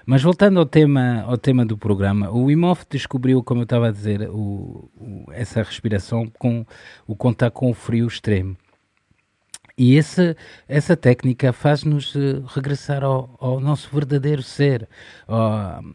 Mas 0.06 0.22
voltando 0.22 0.58
ao 0.58 0.66
tema, 0.66 1.22
ao 1.22 1.38
tema 1.38 1.64
do 1.64 1.78
programa, 1.78 2.30
o 2.30 2.44
Wim 2.44 2.64
Hof 2.64 2.84
descobriu, 2.90 3.42
como 3.42 3.60
eu 3.60 3.64
estava 3.64 3.88
a 3.88 3.92
dizer, 3.92 4.28
o, 4.28 4.90
o, 4.96 5.24
essa 5.32 5.62
respiração 5.62 6.30
com 6.38 6.66
o 7.06 7.16
contato 7.16 7.54
com 7.54 7.70
o 7.70 7.74
frio 7.74 8.06
extremo. 8.06 8.56
E 9.76 9.96
esse, 9.96 10.36
essa 10.68 10.96
técnica 10.96 11.52
faz-nos 11.52 12.14
uh, 12.14 12.44
regressar 12.46 13.02
ao, 13.02 13.36
ao, 13.40 13.58
nosso 13.58 13.90
verdadeiro 13.92 14.42
ser. 14.42 14.88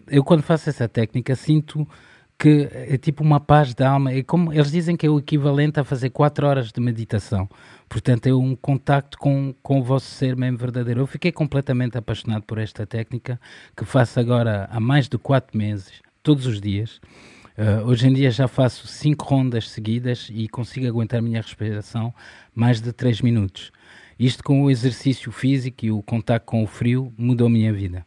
Eu, 0.08 0.24
quando 0.24 0.42
faço 0.44 0.70
essa 0.70 0.88
técnica, 0.88 1.34
sinto 1.36 1.88
que 2.40 2.70
é 2.72 2.98
tipo 2.98 3.22
uma 3.22 3.40
paz 3.42 3.74
da 3.74 3.90
alma. 3.92 4.14
É 4.14 4.24
como 4.24 4.54
eles 4.54 4.72
dizem 4.72 4.96
que 4.96 5.06
é 5.06 5.10
o 5.10 5.20
equivalente 5.20 5.78
a 5.78 5.84
fazer 5.84 6.10
quatro 6.10 6.48
horas 6.48 6.72
de 6.72 6.80
meditação. 6.80 7.50
Portanto, 7.90 8.28
é 8.28 8.34
um 8.34 8.56
contacto 8.56 9.18
com, 9.18 9.54
com 9.62 9.80
o 9.80 9.84
vosso 9.84 10.06
ser 10.06 10.38
mesmo 10.38 10.58
verdadeiro. 10.58 11.02
Eu 11.02 11.08
fiquei 11.08 11.34
completamente 11.34 11.98
apaixonado 11.98 12.44
por 12.44 12.58
esta 12.58 12.88
técnica 12.88 13.40
que 13.76 13.84
faço 13.84 14.20
agora 14.22 14.70
há 14.72 14.80
mais 14.80 15.10
de 15.10 15.18
quatro 15.18 15.58
meses, 15.58 16.02
todos 16.24 16.46
os 16.46 16.62
dias. 16.62 17.02
Uh, 17.58 17.86
hoje 17.86 18.08
em 18.08 18.14
dia 18.14 18.32
já 18.32 18.48
faço 18.48 18.88
cinco 18.88 19.26
rondas 19.26 19.70
seguidas 19.70 20.30
e 20.32 20.48
consigo 20.48 20.88
aguentar 20.88 21.20
a 21.20 21.22
minha 21.22 21.42
respiração 21.42 22.14
mais 22.56 22.80
de 22.80 22.94
três 22.94 23.20
minutos. 23.22 23.70
Isto 24.18 24.46
com 24.46 24.64
o 24.64 24.72
exercício 24.72 25.30
físico 25.30 25.86
e 25.86 25.92
o 25.92 26.02
contato 26.02 26.46
com 26.46 26.64
o 26.64 26.68
frio 26.68 27.14
mudou 27.18 27.48
a 27.48 27.50
minha 27.50 27.74
vida. 27.74 28.06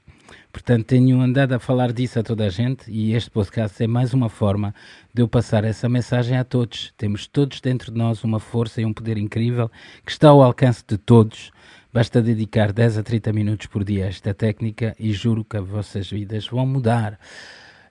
Portanto, 0.53 0.85
tenho 0.85 1.19
andado 1.19 1.55
a 1.55 1.59
falar 1.59 1.93
disso 1.93 2.19
a 2.19 2.23
toda 2.23 2.45
a 2.45 2.51
gente 2.51 2.91
e 2.91 3.15
este 3.15 3.31
podcast 3.31 3.83
é 3.83 3.87
mais 3.87 4.13
uma 4.13 4.29
forma 4.29 4.75
de 5.13 5.23
eu 5.23 5.27
passar 5.27 5.65
essa 5.65 5.89
mensagem 5.89 6.37
a 6.37 6.45
todos. 6.45 6.93
Temos 6.99 7.27
todos 7.27 7.59
dentro 7.59 7.91
de 7.91 7.97
nós 7.97 8.23
uma 8.23 8.39
força 8.39 8.83
e 8.83 8.85
um 8.85 8.93
poder 8.93 9.17
incrível 9.17 9.71
que 10.05 10.13
está 10.13 10.29
ao 10.29 10.43
alcance 10.43 10.85
de 10.87 10.99
todos. 10.99 11.51
Basta 11.91 12.21
dedicar 12.21 12.71
10 12.71 12.99
a 12.99 13.03
30 13.03 13.33
minutos 13.33 13.67
por 13.67 13.83
dia 13.83 14.05
a 14.05 14.09
esta 14.09 14.35
técnica 14.35 14.95
e 14.99 15.11
juro 15.13 15.43
que 15.43 15.57
as 15.57 15.67
vossas 15.67 16.11
vidas 16.11 16.47
vão 16.47 16.67
mudar. 16.67 17.19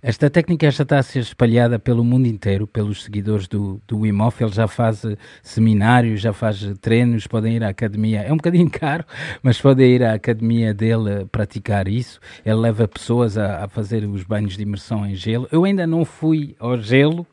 Esta 0.04 0.32
técnica 0.32 0.72
já 0.72 0.82
está 0.82 0.98
a 0.98 1.04
ser 1.04 1.20
espalhada 1.20 1.78
pelo 1.78 2.04
mundo 2.04 2.26
inteiro, 2.26 2.66
pelos 2.66 3.04
seguidores 3.04 3.48
do, 3.48 3.80
do 3.88 4.00
Wim 4.00 4.20
Hof. 4.20 4.42
Ele 4.42 4.52
já 4.52 4.68
faz 4.68 5.06
eh, 5.06 5.16
seminários, 5.44 6.22
já 6.22 6.34
faz 6.34 6.64
eh, 6.64 6.74
treinos, 6.82 7.28
podem 7.28 7.58
ir 7.58 7.64
à 7.64 7.70
academia. 7.70 8.22
É 8.22 8.34
um 8.34 8.38
bocadinho 8.38 8.68
caro, 8.74 9.06
mas 9.44 9.62
podem 9.62 9.92
ir 9.92 10.04
à 10.04 10.16
academia 10.16 10.74
dele 10.74 11.28
praticar 11.32 11.88
isso. 11.88 12.20
Ele 12.44 12.56
leva 12.56 12.88
pessoas 12.88 13.38
a, 13.38 13.64
a 13.64 13.68
fazer 13.68 14.04
os 14.06 14.24
banhos 14.24 14.58
de 14.58 14.64
imersão 14.64 15.06
em 15.06 15.14
gelo. 15.14 15.48
Eu 15.52 15.66
ainda 15.66 15.86
não 15.86 16.04
fui 16.04 16.56
ao 16.58 16.80
gelo, 16.80 17.28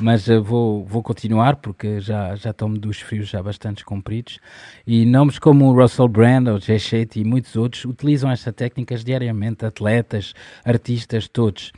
mas 0.00 0.26
eh, 0.26 0.38
vou, 0.38 0.82
vou 0.82 1.02
continuar 1.02 1.56
porque 1.56 2.00
já, 2.00 2.34
já 2.36 2.54
tomo 2.54 2.78
dos 2.78 3.02
frios 3.02 3.28
já 3.28 3.42
bastante 3.42 3.84
compridos. 3.84 4.40
E 4.86 5.04
nomes 5.04 5.38
como 5.38 5.66
o 5.66 5.78
Russell 5.78 6.08
Brand, 6.08 6.48
o 6.48 6.58
Jay 6.58 6.78
Shetty 6.78 7.20
e 7.20 7.24
muitos 7.24 7.54
outros 7.54 7.84
utilizam 7.84 8.30
estas 8.30 8.54
técnicas 8.54 9.04
diariamente, 9.04 9.66
atletas, 9.66 10.32
artistas, 10.64 11.28
todos. 11.28 11.70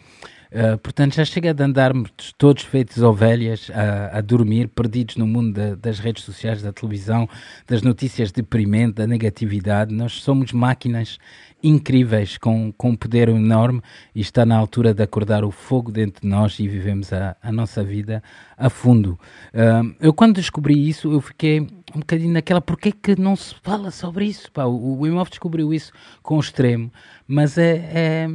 Uh, 0.53 0.79
portanto, 0.79 1.15
já 1.15 1.25
chega 1.25 1.53
de 1.53 1.63
andarmos 1.63 2.11
todos 2.39 2.63
feitos 2.63 3.03
ovelhas 3.03 3.71
a, 3.75 4.19
a 4.19 4.21
dormir, 4.21 4.69
perdidos 4.69 5.17
no 5.17 5.27
mundo 5.27 5.55
da, 5.55 5.75
das 5.75 5.99
redes 5.99 6.25
sociais, 6.25 6.63
da 6.63 6.73
televisão, 6.73 7.29
das 7.67 7.83
notícias 7.83 8.31
deprimentes, 8.31 8.95
da 8.95 9.07
negatividade. 9.07 9.95
Nós 9.95 10.13
somos 10.23 10.53
máquinas 10.53 11.19
incríveis, 11.63 12.39
com, 12.39 12.73
com 12.73 12.91
um 12.91 12.97
poder 12.97 13.29
enorme 13.29 13.81
e 14.15 14.21
está 14.21 14.47
na 14.47 14.57
altura 14.57 14.95
de 14.95 15.03
acordar 15.03 15.45
o 15.45 15.51
fogo 15.51 15.91
dentro 15.91 16.23
de 16.23 16.29
nós 16.29 16.59
e 16.61 16.69
vivemos 16.69 17.13
a, 17.13 17.37
a 17.43 17.51
nossa 17.51 17.83
vida 17.83 18.23
a 18.57 18.71
fundo. 18.71 19.19
Uh, 19.53 19.95
eu, 20.01 20.13
quando 20.13 20.37
descobri 20.37 20.89
isso, 20.89 21.13
eu 21.13 21.21
fiquei 21.21 21.61
um 21.61 22.01
bocadinho 22.01 22.33
naquela, 22.33 22.61
porquê 22.61 22.93
que 22.93 23.19
não 23.21 23.35
se 23.35 23.55
fala 23.63 23.91
sobre 23.91 24.27
isso? 24.27 24.51
Pá, 24.53 24.65
o 24.65 25.01
Wim 25.01 25.17
Hof 25.17 25.31
descobriu 25.31 25.73
isso 25.73 25.93
com 26.23 26.37
o 26.37 26.41
extremo, 26.41 26.93
mas 27.27 27.59
é, 27.59 27.77
é 27.93 28.29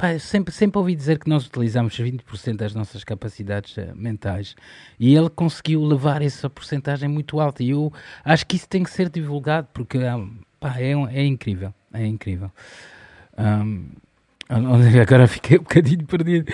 Pá, 0.00 0.18
sempre, 0.18 0.50
sempre 0.50 0.78
ouvi 0.78 0.94
dizer 0.94 1.18
que 1.18 1.28
nós 1.28 1.46
utilizamos 1.46 1.94
20% 1.94 2.56
das 2.56 2.74
nossas 2.74 3.04
capacidades 3.04 3.76
uh, 3.76 3.94
mentais 3.94 4.56
e 4.98 5.14
ele 5.14 5.28
conseguiu 5.28 5.84
levar 5.84 6.22
essa 6.22 6.48
porcentagem 6.48 7.06
muito 7.06 7.38
alta 7.38 7.62
e 7.62 7.68
eu 7.68 7.92
acho 8.24 8.46
que 8.46 8.56
isso 8.56 8.66
tem 8.66 8.82
que 8.82 8.90
ser 8.90 9.10
divulgado 9.10 9.68
porque 9.74 9.98
um, 9.98 10.38
pá, 10.58 10.76
é, 10.78 10.92
é 10.92 11.22
incrível, 11.26 11.74
é 11.92 12.06
incrível. 12.06 12.50
Um, 13.36 13.90
agora 15.02 15.28
fiquei 15.28 15.58
um 15.58 15.62
bocadinho 15.64 16.06
perdido. 16.06 16.50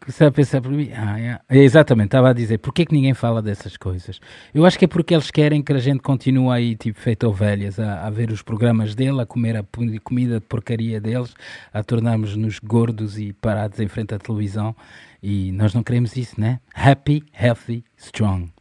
Comecei 0.00 0.26
a 0.26 0.30
pensar 0.30 0.60
por 0.60 0.70
mim, 0.70 0.90
ah, 0.94 1.20
é, 1.20 1.40
é, 1.48 1.58
exatamente, 1.58 2.08
estava 2.08 2.30
a 2.30 2.32
dizer, 2.32 2.58
porquê 2.58 2.84
que 2.84 2.92
ninguém 2.92 3.14
fala 3.14 3.40
dessas 3.40 3.76
coisas? 3.76 4.20
Eu 4.54 4.64
acho 4.66 4.78
que 4.78 4.84
é 4.84 4.88
porque 4.88 5.14
eles 5.14 5.30
querem 5.30 5.62
que 5.62 5.72
a 5.72 5.78
gente 5.78 6.00
continue 6.00 6.50
aí, 6.50 6.76
tipo, 6.76 6.98
feito 7.00 7.26
ovelhas, 7.26 7.78
a, 7.78 8.06
a 8.06 8.10
ver 8.10 8.30
os 8.30 8.42
programas 8.42 8.94
dele, 8.94 9.20
a 9.20 9.26
comer 9.26 9.56
a 9.56 9.64
comida 10.02 10.40
de 10.40 10.46
porcaria 10.46 11.00
deles, 11.00 11.34
a 11.72 11.82
tornarmos-nos 11.82 12.58
gordos 12.58 13.18
e 13.18 13.32
parados 13.32 13.80
em 13.80 13.88
frente 13.88 14.14
à 14.14 14.18
televisão, 14.18 14.74
e 15.22 15.52
nós 15.52 15.74
não 15.74 15.82
queremos 15.82 16.16
isso, 16.16 16.40
né? 16.40 16.60
Happy, 16.74 17.24
healthy, 17.38 17.84
strong. 17.96 18.52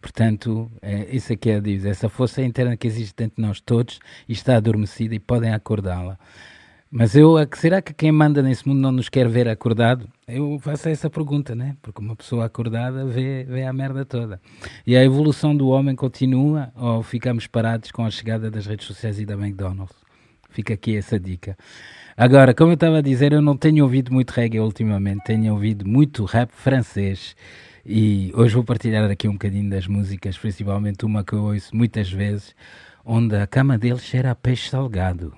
Portanto, 0.00 0.70
é, 0.80 1.08
isso 1.10 1.32
aqui 1.32 1.50
é 1.50 1.60
diz, 1.60 1.84
essa 1.84 2.08
força 2.08 2.40
interna 2.42 2.76
que 2.76 2.86
existe 2.86 3.14
dentro 3.16 3.36
de 3.36 3.42
nós 3.42 3.60
todos 3.60 3.98
e 4.28 4.32
está 4.32 4.56
adormecida 4.56 5.14
e 5.14 5.18
podem 5.18 5.52
acordá-la. 5.52 6.16
Mas 6.90 7.16
eu, 7.16 7.34
será 7.54 7.82
que 7.82 7.92
quem 7.92 8.12
manda 8.12 8.40
nesse 8.40 8.66
mundo 8.66 8.80
não 8.80 8.92
nos 8.92 9.08
quer 9.08 9.28
ver 9.28 9.48
acordado? 9.48 10.08
Eu 10.26 10.56
faço 10.60 10.88
essa 10.88 11.10
pergunta, 11.10 11.54
né? 11.54 11.76
Porque 11.82 12.00
uma 12.00 12.14
pessoa 12.14 12.44
acordada 12.44 13.04
vê, 13.04 13.44
vê 13.44 13.64
a 13.64 13.72
merda 13.72 14.04
toda. 14.04 14.40
E 14.86 14.96
a 14.96 15.04
evolução 15.04 15.54
do 15.54 15.68
homem 15.68 15.96
continua 15.96 16.72
ou 16.76 17.02
ficamos 17.02 17.46
parados 17.48 17.90
com 17.90 18.04
a 18.04 18.10
chegada 18.10 18.50
das 18.50 18.66
redes 18.66 18.86
sociais 18.86 19.18
e 19.18 19.26
da 19.26 19.34
McDonald's? 19.34 19.96
Fica 20.50 20.74
aqui 20.74 20.96
essa 20.96 21.18
dica. 21.18 21.58
Agora, 22.16 22.54
como 22.54 22.70
eu 22.70 22.74
estava 22.74 22.98
a 22.98 23.02
dizer, 23.02 23.32
eu 23.32 23.42
não 23.42 23.56
tenho 23.56 23.82
ouvido 23.84 24.12
muito 24.12 24.30
reggae 24.30 24.60
ultimamente, 24.60 25.24
tenho 25.24 25.52
ouvido 25.52 25.86
muito 25.86 26.24
rap 26.24 26.50
francês. 26.50 27.36
E 27.84 28.32
hoje 28.34 28.54
vou 28.54 28.64
partilhar 28.64 29.10
aqui 29.10 29.28
um 29.28 29.32
bocadinho 29.32 29.68
das 29.68 29.86
músicas, 29.86 30.38
principalmente 30.38 31.04
uma 31.04 31.24
que 31.24 31.34
eu 31.34 31.42
ouço 31.42 31.76
muitas 31.76 32.10
vezes, 32.10 32.54
onde 33.04 33.36
a 33.36 33.46
cama 33.46 33.76
dele 33.76 33.98
cheira 33.98 34.30
a 34.30 34.34
peixe 34.34 34.70
salgado. 34.70 35.34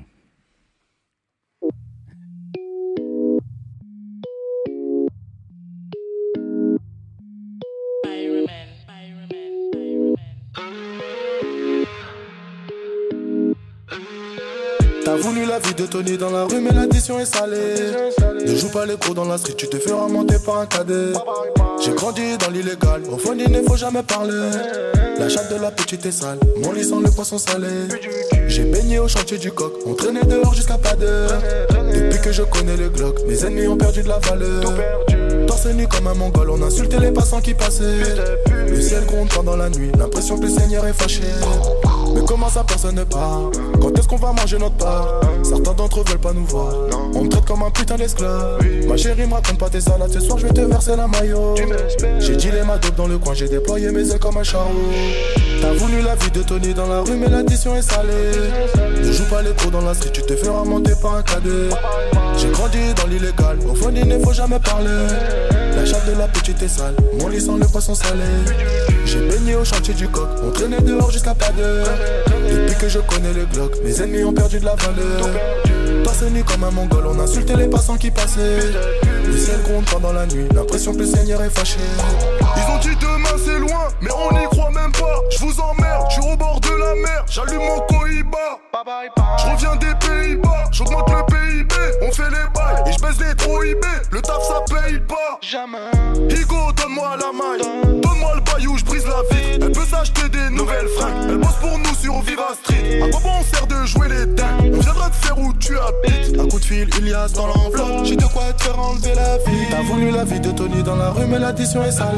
T'as 15.09 15.16
voulu 15.16 15.47
la 15.47 15.59
vie 15.59 15.73
de 15.73 15.87
Tony 15.87 16.18
dans 16.18 16.29
la 16.29 16.44
rue, 16.44 16.61
mais 16.61 16.71
l'addition 16.71 17.18
est 17.18 17.25
salée. 17.25 17.57
Ne 18.44 18.55
joue 18.55 18.68
pas 18.68 18.85
les 18.85 18.97
cours 18.97 19.14
dans 19.14 19.25
la 19.25 19.38
street, 19.38 19.55
tu 19.57 19.66
te 19.66 19.79
feras 19.79 20.07
monter 20.07 20.37
par 20.44 20.59
un 20.59 20.66
cadet. 20.66 21.14
J'ai 21.83 21.92
grandi 21.92 22.37
dans 22.37 22.51
l'illégal, 22.51 23.01
au 23.11 23.16
fond 23.16 23.35
il 23.35 23.51
ne 23.51 23.62
faut 23.62 23.77
jamais 23.77 24.03
parler. 24.03 24.51
La 25.18 25.31
chatte 25.31 25.51
de 25.51 25.59
la 25.62 25.71
petite 25.71 26.05
est 26.05 26.12
sale, 26.12 26.38
mon 26.62 26.73
lit 26.73 26.85
sans 26.85 27.01
le 27.01 27.11
poisson 27.11 27.38
salé. 27.38 27.88
J'ai 28.49 28.64
baigné 28.64 28.99
au 28.99 29.09
chantier 29.09 29.38
du 29.38 29.51
coq, 29.51 29.73
on 29.87 29.94
traînait 29.94 30.25
dehors 30.25 30.53
jusqu'à 30.53 30.77
pas 30.77 30.94
d'heure. 30.94 31.40
Depuis 31.71 32.21
que 32.21 32.31
je 32.31 32.42
connais 32.42 32.77
le 32.77 32.90
Glock, 32.90 33.16
mes 33.27 33.47
ennemis 33.47 33.66
ont 33.66 33.79
perdu 33.79 34.03
de 34.03 34.09
la 34.09 34.18
valeur. 34.18 34.75
Torse 35.47 35.68
nu 35.68 35.88
comme 35.88 36.07
un 36.09 36.14
mongol, 36.14 36.51
on 36.51 36.61
insultait 36.61 37.01
les 37.01 37.12
passants 37.12 37.40
qui 37.40 37.55
passaient. 37.55 38.03
Le 38.68 38.79
ciel 38.79 39.07
gronde 39.07 39.31
pendant 39.35 39.57
la 39.57 39.71
nuit, 39.71 39.90
l'impression 39.99 40.37
que 40.37 40.44
le 40.44 40.51
Seigneur 40.51 40.87
est 40.87 40.92
fâché. 40.92 41.23
Mais 42.18 42.24
comment 42.26 42.48
ça 42.48 42.64
personne 42.64 42.96
ne 42.96 43.04
part 43.04 43.50
Quand 43.81 43.96
est-ce 43.96 44.09
qu'on 44.09 44.16
va 44.16 44.33
manger 44.33 44.59
notre 44.59 44.74
part 44.76 45.20
Certains 45.42 45.72
d'entre 45.72 46.00
eux 46.00 46.04
veulent 46.09 46.18
pas 46.18 46.33
nous 46.33 46.46
voir. 46.46 46.74
On 47.14 47.22
me 47.22 47.28
traite 47.28 47.44
comme 47.44 47.62
un 47.62 47.70
putain 47.70 47.96
d'esclave. 47.96 48.59
Ma 48.88 48.96
chérie 48.96 49.26
me 49.26 49.35
raconte 49.35 49.59
pas 49.59 49.68
tes 49.68 49.81
salades. 49.81 50.11
Ce 50.11 50.20
soir 50.20 50.38
je 50.38 50.46
vais 50.46 50.52
te 50.52 50.61
verser 50.62 50.96
la 50.96 51.07
maillot 51.07 51.54
J'ai 52.18 52.37
dit 52.37 52.50
les 52.50 52.62
dope 52.83 52.96
dans 52.96 53.07
le 53.07 53.18
coin. 53.18 53.35
J'ai 53.35 53.48
déployé 53.48 53.90
mes 53.92 54.11
ailes 54.11 54.18
comme 54.18 54.37
un 54.37 54.42
charreau 54.42 54.72
T'as 55.61 55.72
voulu 55.72 56.02
la 56.02 56.16
vie 56.16 56.31
de 56.31 56.42
Tony 56.42 56.74
dans 56.74 56.87
la 56.87 57.02
rue 57.02 57.16
Mais 57.16 57.28
l'addition 57.28 57.76
est 57.76 57.83
salée. 57.83 58.50
Ne 59.00 59.12
joue 59.12 59.26
pas 59.26 59.42
les 59.42 59.52
cours 59.52 59.70
dans 59.70 59.83
la 59.83 59.94
street. 59.94 60.11
Tu 60.12 60.22
te 60.22 60.35
feras 60.35 60.64
monter 60.64 60.94
par 61.00 61.14
un 61.14 61.22
cadet. 61.22 61.68
J'ai 62.37 62.50
grandi 62.50 62.94
dans 62.96 63.07
l'illégal. 63.07 63.59
Au 63.70 63.74
fond 63.74 63.92
il 63.94 64.09
ne 64.09 64.18
faut 64.18 64.33
jamais 64.33 64.59
parler 64.59 65.67
La 65.76 65.85
chatte 65.85 66.07
de 66.07 66.18
la 66.18 66.28
petite 66.28 66.62
est 66.62 66.68
sale 66.68 66.96
Mon 67.20 67.28
lit 67.28 67.40
sans 67.40 67.57
le 67.57 67.66
poisson 67.66 67.94
salé 67.94 68.24
J'ai 69.04 69.20
baigné 69.28 69.54
au 69.54 69.64
chantier 69.64 69.94
du 69.94 70.09
coq 70.09 70.28
On 70.44 70.50
traînait 70.50 70.81
dehors 70.81 71.11
jusqu'à 71.11 71.35
pas 71.35 71.50
d'heure 71.50 71.87
depuis 72.48 72.74
que 72.76 72.88
je 72.88 72.98
connais 73.00 73.33
le 73.33 73.44
Glock, 73.46 73.72
mes 73.85 74.00
ennemis 74.00 74.24
ont 74.24 74.33
perdu 74.33 74.59
de 74.59 74.64
la 74.64 74.74
valeur. 74.74 75.28
Passé 76.04 76.31
nu 76.31 76.42
comme 76.44 76.64
un 76.64 76.70
mongol, 76.70 77.07
on 77.07 77.20
insultait 77.20 77.57
les 77.57 77.68
passants 77.68 77.96
qui 77.96 78.11
passaient. 78.11 78.61
Le 79.26 79.37
ciel 79.37 79.61
gronde 79.62 79.85
pendant 79.85 80.12
la 80.12 80.26
nuit, 80.26 80.46
l'impression 80.54 80.94
que 80.94 81.00
le 81.00 81.07
Seigneur 81.07 81.42
est 81.42 81.50
fâché. 81.50 81.78
Ils 82.40 82.72
ont 82.72 82.78
dit 82.78 82.96
demain 83.00 83.37
c'est 83.44 83.59
loin, 83.59 83.88
mais 84.00 84.11
on 84.12 84.38
n'y 84.38 84.44
croit 84.46 84.70
même 84.70 84.92
pas. 84.92 85.20
Je 85.31 85.38
vous 85.44 85.61
emmerde, 85.61 86.07
je 86.09 86.20
suis 86.20 86.33
au 86.33 86.37
bord 86.37 86.61
de 86.61 86.70
la 86.70 86.94
mer, 86.94 87.24
j'allume 87.28 87.59
mon 87.59 87.81
cohiba. 87.81 88.58
Je 88.88 89.53
reviens 89.53 89.77
des 89.77 89.94
Pays-Bas, 90.07 90.64
j'augmente 90.72 91.11
le 91.11 91.22
PIB, 91.27 91.74
on 92.01 92.11
fait 92.11 92.31
les 92.31 92.48
bails 92.55 92.83
et 92.87 92.92
je 92.92 92.98
baisse 92.98 93.20
les 93.20 93.35
trop 93.35 93.62
IB. 93.62 93.85
Le 94.11 94.22
taf 94.22 94.42
ça 94.42 94.62
paye 94.66 94.98
pas. 95.01 95.38
Jamais. 95.42 95.77
Higo, 96.31 96.72
donne-moi 96.74 97.16
la 97.20 97.31
maille, 97.33 98.01
donne-moi 98.01 98.33
le 98.37 98.40
baillou, 98.40 98.79
je 98.79 98.85
brise 98.87 99.05
la 99.05 99.37
vie. 99.37 99.59
Elle 99.61 99.72
peut 99.72 99.85
s'acheter 99.85 100.31
des 100.31 100.48
nouvelles 100.48 100.88
fringues, 100.96 101.29
elle 101.29 101.37
bosse 101.37 101.57
pour 101.61 101.77
nous 101.79 101.94
sur 102.01 102.18
Viva 102.22 102.48
Street. 102.62 103.03
À 103.03 103.11
quoi 103.11 103.20
bon 103.20 103.31
on 103.40 103.42
sert 103.42 103.66
de 103.66 103.85
jouer 103.85 104.09
les 104.09 104.24
dingues? 104.24 104.72
On 104.74 104.81
viendra 104.81 105.11
te 105.11 105.16
faire 105.16 105.38
où 105.38 105.53
tu 105.53 105.77
habites. 105.79 106.40
Un 106.40 106.48
coup 106.48 106.59
de 106.59 106.64
fil, 106.64 106.88
Ilias 106.98 107.33
dans 107.35 107.46
l'enveloppe. 107.46 108.05
J'ai 108.05 108.16
de 108.16 108.24
quoi 108.24 108.53
te 108.57 108.62
faire 108.62 108.79
enlever 108.79 109.14
la 109.14 109.37
vie. 109.37 109.66
T'as 109.70 109.83
voulu 109.83 110.11
la 110.11 110.24
vie 110.24 110.40
de 110.40 110.51
Tony 110.51 110.83
dans 110.83 110.96
la 110.96 111.11
rue, 111.11 111.27
mais 111.27 111.38
l'addition 111.38 111.85
est 111.85 111.92
salée. 111.92 112.16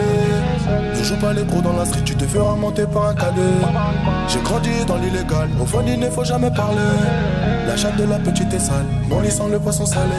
Ne 0.96 1.02
joue 1.02 1.16
pas 1.16 1.33
les 1.33 1.42
gros 1.42 1.62
dans 1.62 1.72
la 1.72 1.85
street, 1.85 2.02
tu 2.04 2.14
te 2.14 2.26
feras 2.26 2.54
monter 2.54 2.85
par 2.87 3.06
un 3.06 3.14
cadet. 3.14 3.40
J'ai 4.28 4.40
grandi 4.40 4.85
dans 4.87 4.96
l'illégal, 4.96 5.48
au 5.61 5.66
fond 5.66 5.83
il 5.87 5.98
ne 5.98 6.09
faut 6.11 6.24
jamais 6.24 6.50
La 7.66 7.77
chatte 7.77 7.96
de 7.96 8.05
la 8.05 8.18
petite 8.18 8.53
est 8.53 8.59
sale, 8.59 8.85
mon 9.09 9.20
lit 9.20 9.31
le 9.51 9.59
poisson 9.59 9.87
salé. 9.87 10.11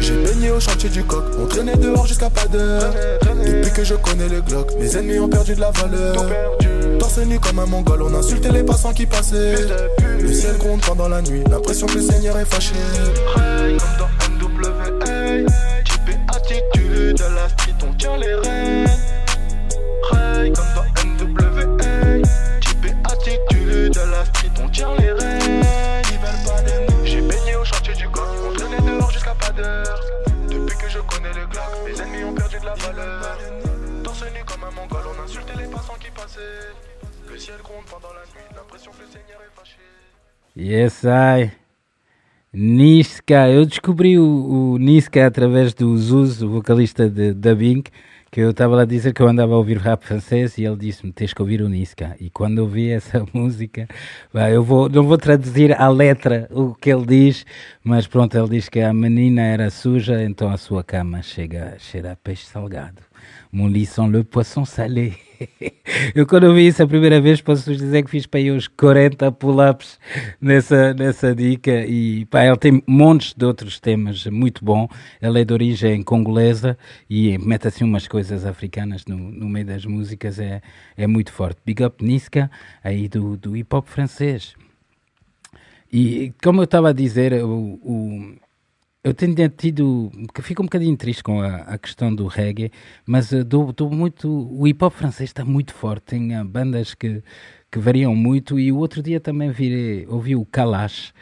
J'ai 0.00 0.16
baigné 0.22 0.50
au 0.50 0.60
chantier 0.60 0.90
du 0.90 1.02
coq, 1.04 1.24
on 1.40 1.46
traînait 1.46 1.76
dehors 1.76 2.06
jusqu'à 2.06 2.28
pas 2.28 2.46
d'heure. 2.46 2.92
Depuis 3.44 3.72
que 3.72 3.84
je 3.84 3.94
connais 3.94 4.28
le 4.28 4.42
Glock, 4.42 4.72
mes 4.78 4.94
ennemis 4.96 5.18
ont 5.18 5.28
perdu 5.28 5.54
de 5.54 5.60
la 5.60 5.70
valeur. 5.70 6.26
Torse 6.98 7.18
nu 7.18 7.38
comme 7.38 7.58
un 7.58 7.66
mongol, 7.66 8.02
on 8.02 8.14
insultait 8.14 8.52
les 8.52 8.62
passants 8.62 8.92
qui 8.92 9.06
passaient. 9.06 9.54
Le 10.20 10.32
ciel 10.32 10.58
gronde 10.58 10.82
pendant 10.82 11.08
la 11.08 11.22
nuit, 11.22 11.42
l'impression 11.50 11.86
que 11.86 11.94
le 11.94 12.02
Seigneur 12.02 12.38
est 12.38 12.44
fâché. 12.44 12.74
Comme 13.34 14.38
dans 14.38 14.54
type 15.84 16.18
attitude 16.28 17.22
à 17.22 17.28
la 17.30 17.46
on 17.88 17.94
tient 17.94 18.16
les 18.18 18.34
rênes. 18.34 18.53
Yes, 40.56 41.02
I. 41.04 41.52
Niska, 42.52 43.48
eu 43.48 43.66
descobri 43.66 44.16
o, 44.16 44.74
o 44.74 44.78
Niska 44.78 45.26
através 45.26 45.74
do 45.74 45.98
Zuz, 45.98 46.40
o 46.40 46.48
vocalista 46.48 47.10
de, 47.10 47.34
da 47.34 47.52
Bink, 47.52 47.90
que 48.30 48.40
eu 48.40 48.50
estava 48.50 48.76
lá 48.76 48.82
a 48.82 48.84
dizer 48.84 49.12
que 49.12 49.20
eu 49.20 49.26
andava 49.26 49.54
a 49.54 49.56
ouvir 49.56 49.76
rap 49.76 50.04
francês 50.04 50.56
e 50.56 50.64
ele 50.64 50.76
disse-me: 50.76 51.12
tens 51.12 51.34
que 51.34 51.42
ouvir 51.42 51.62
o 51.62 51.68
Niska. 51.68 52.16
E 52.20 52.30
quando 52.30 52.58
eu 52.58 52.68
vi 52.68 52.90
essa 52.90 53.26
música, 53.34 53.88
eu 54.52 54.62
vou, 54.62 54.88
não 54.88 55.02
vou 55.02 55.18
traduzir 55.18 55.72
a 55.80 55.88
letra 55.88 56.48
o 56.52 56.74
que 56.74 56.90
ele 56.90 57.06
diz, 57.06 57.44
mas 57.82 58.06
pronto, 58.06 58.38
ele 58.38 58.48
diz 58.50 58.68
que 58.68 58.80
a 58.80 58.94
menina 58.94 59.42
era 59.42 59.68
suja, 59.68 60.22
então 60.22 60.48
a 60.48 60.56
sua 60.56 60.84
cama 60.84 61.22
chega, 61.22 61.74
cheira 61.78 62.12
a 62.12 62.16
peixe 62.16 62.46
salgado. 62.46 63.02
Mon 63.50 63.68
lit 63.68 63.86
sent 63.86 64.10
le 64.12 64.22
poisson 64.22 64.64
salé. 64.64 65.12
Eu 66.14 66.26
quando 66.26 66.52
vi 66.54 66.66
isso 66.66 66.82
a 66.82 66.86
primeira 66.86 67.20
vez 67.20 67.40
posso 67.40 67.74
dizer 67.74 68.02
que 68.02 68.10
fiz 68.10 68.26
para 68.26 68.40
aí 68.40 68.50
uns 68.50 68.68
40 68.68 69.30
pull-ups 69.32 69.98
nessa, 70.40 70.94
nessa 70.94 71.34
dica 71.34 71.84
e 71.86 72.24
pá, 72.26 72.44
ele 72.44 72.56
tem 72.56 72.82
montes 72.86 73.34
de 73.34 73.44
outros 73.44 73.80
temas 73.80 74.26
muito 74.26 74.64
bom. 74.64 74.88
Ele 75.20 75.40
é 75.40 75.44
de 75.44 75.52
origem 75.52 76.02
congolesa 76.02 76.76
e 77.08 77.36
mete 77.38 77.68
assim 77.68 77.84
umas 77.84 78.06
coisas 78.08 78.44
africanas 78.44 79.04
no, 79.06 79.16
no 79.16 79.48
meio 79.48 79.66
das 79.66 79.84
músicas, 79.84 80.38
é, 80.38 80.60
é 80.96 81.06
muito 81.06 81.32
forte. 81.32 81.60
Big 81.64 81.84
Up 81.84 82.04
Niska, 82.04 82.50
aí 82.82 83.08
do, 83.08 83.36
do 83.36 83.56
hip 83.56 83.74
hop 83.74 83.86
francês. 83.86 84.54
E 85.92 86.32
como 86.42 86.60
eu 86.60 86.64
estava 86.64 86.90
a 86.90 86.92
dizer, 86.92 87.32
o, 87.44 87.78
o 87.82 88.34
eu 89.04 89.12
tenho 89.12 89.34
tido, 89.50 90.10
fico 90.40 90.62
um 90.62 90.64
bocadinho 90.64 90.96
triste 90.96 91.22
com 91.22 91.42
a, 91.42 91.56
a 91.56 91.76
questão 91.76 92.12
do 92.12 92.26
reggae, 92.26 92.72
mas 93.04 93.30
dou, 93.44 93.70
dou, 93.70 93.90
muito, 93.90 94.30
o 94.50 94.66
hip 94.66 94.82
hop 94.82 94.94
francês 94.94 95.28
está 95.28 95.44
muito 95.44 95.74
forte, 95.74 96.04
tem 96.04 96.40
uh, 96.40 96.42
bandas 96.42 96.94
que, 96.94 97.22
que 97.70 97.78
variam 97.78 98.16
muito 98.16 98.58
e 98.58 98.72
o 98.72 98.78
outro 98.78 99.02
dia 99.02 99.20
também 99.20 99.50
virei, 99.50 100.06
ouvi 100.08 100.34
o 100.34 100.46
Kalash, 100.46 101.12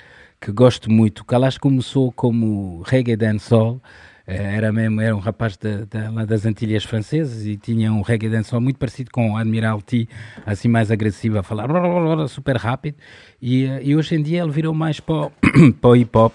que 0.40 0.52
gosto 0.52 0.90
muito. 0.92 1.20
O 1.20 1.24
Kalash 1.24 1.58
começou 1.58 2.12
como 2.12 2.82
reggae 2.82 3.16
dancehall, 3.16 3.82
eh, 4.28 4.56
era 4.56 4.72
mesmo, 4.72 5.00
era 5.00 5.14
um 5.16 5.18
rapaz 5.18 5.56
de, 5.56 5.84
lá 6.12 6.24
das 6.24 6.46
Antilhas 6.46 6.84
Francesas 6.84 7.44
e 7.46 7.56
tinha 7.56 7.92
um 7.92 8.02
reggae 8.02 8.28
dancehall 8.28 8.60
muito 8.60 8.78
parecido 8.78 9.10
com 9.10 9.32
o 9.32 9.36
Admiralty, 9.36 10.08
assim 10.46 10.68
mais 10.68 10.92
agressivo, 10.92 11.36
a 11.36 11.42
falar 11.42 11.66
super 12.28 12.56
rápido 12.56 12.96
e, 13.40 13.64
e 13.82 13.96
hoje 13.96 14.14
em 14.14 14.22
dia 14.22 14.42
ele 14.42 14.52
virou 14.52 14.72
mais 14.72 15.00
para, 15.00 15.30
para 15.80 15.90
o 15.90 15.96
hip 15.96 16.16
hop 16.16 16.32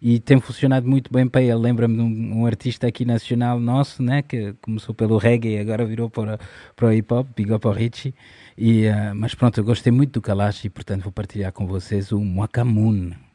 e 0.00 0.20
tem 0.20 0.40
funcionado 0.40 0.88
muito 0.88 1.12
bem 1.12 1.26
para 1.26 1.42
ele. 1.42 1.54
Lembra-me 1.54 1.96
de 1.96 2.02
um, 2.02 2.40
um, 2.40 2.46
artista 2.46 2.86
aqui 2.86 3.04
nacional 3.04 3.58
nosso, 3.58 4.02
né, 4.02 4.22
que 4.22 4.54
começou 4.62 4.94
pelo 4.94 5.18
reggae 5.18 5.56
e 5.56 5.58
agora 5.58 5.84
virou 5.84 6.08
para, 6.08 6.38
para 6.74 6.88
o 6.88 6.92
hip 6.92 7.12
hop, 7.12 7.26
Big 7.36 7.52
Up 7.52 7.68
Richie. 7.68 8.14
E, 8.56 8.88
uh, 8.88 9.14
mas 9.14 9.34
pronto, 9.34 9.58
eu 9.58 9.64
gostei 9.64 9.92
muito 9.92 10.12
do 10.12 10.22
Kalash 10.22 10.64
e 10.64 10.70
portanto 10.70 11.02
vou 11.02 11.12
partilhar 11.12 11.52
com 11.52 11.66
vocês 11.66 12.12
o 12.12 12.20
Mwakamun. 12.20 13.25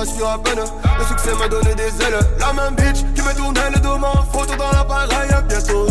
Le 0.00 1.04
succès 1.04 1.34
m'a 1.38 1.46
donné 1.46 1.74
des 1.74 1.82
ailes. 2.02 2.18
La 2.38 2.54
même 2.54 2.74
bitch 2.74 3.04
qui 3.14 3.20
me 3.20 3.36
tournait 3.36 3.70
le 3.74 3.80
dos 3.80 3.98
en 4.02 4.22
photo 4.32 4.56
dans 4.56 4.70
l'appareil. 4.70 5.28
Bientôt, 5.46 5.88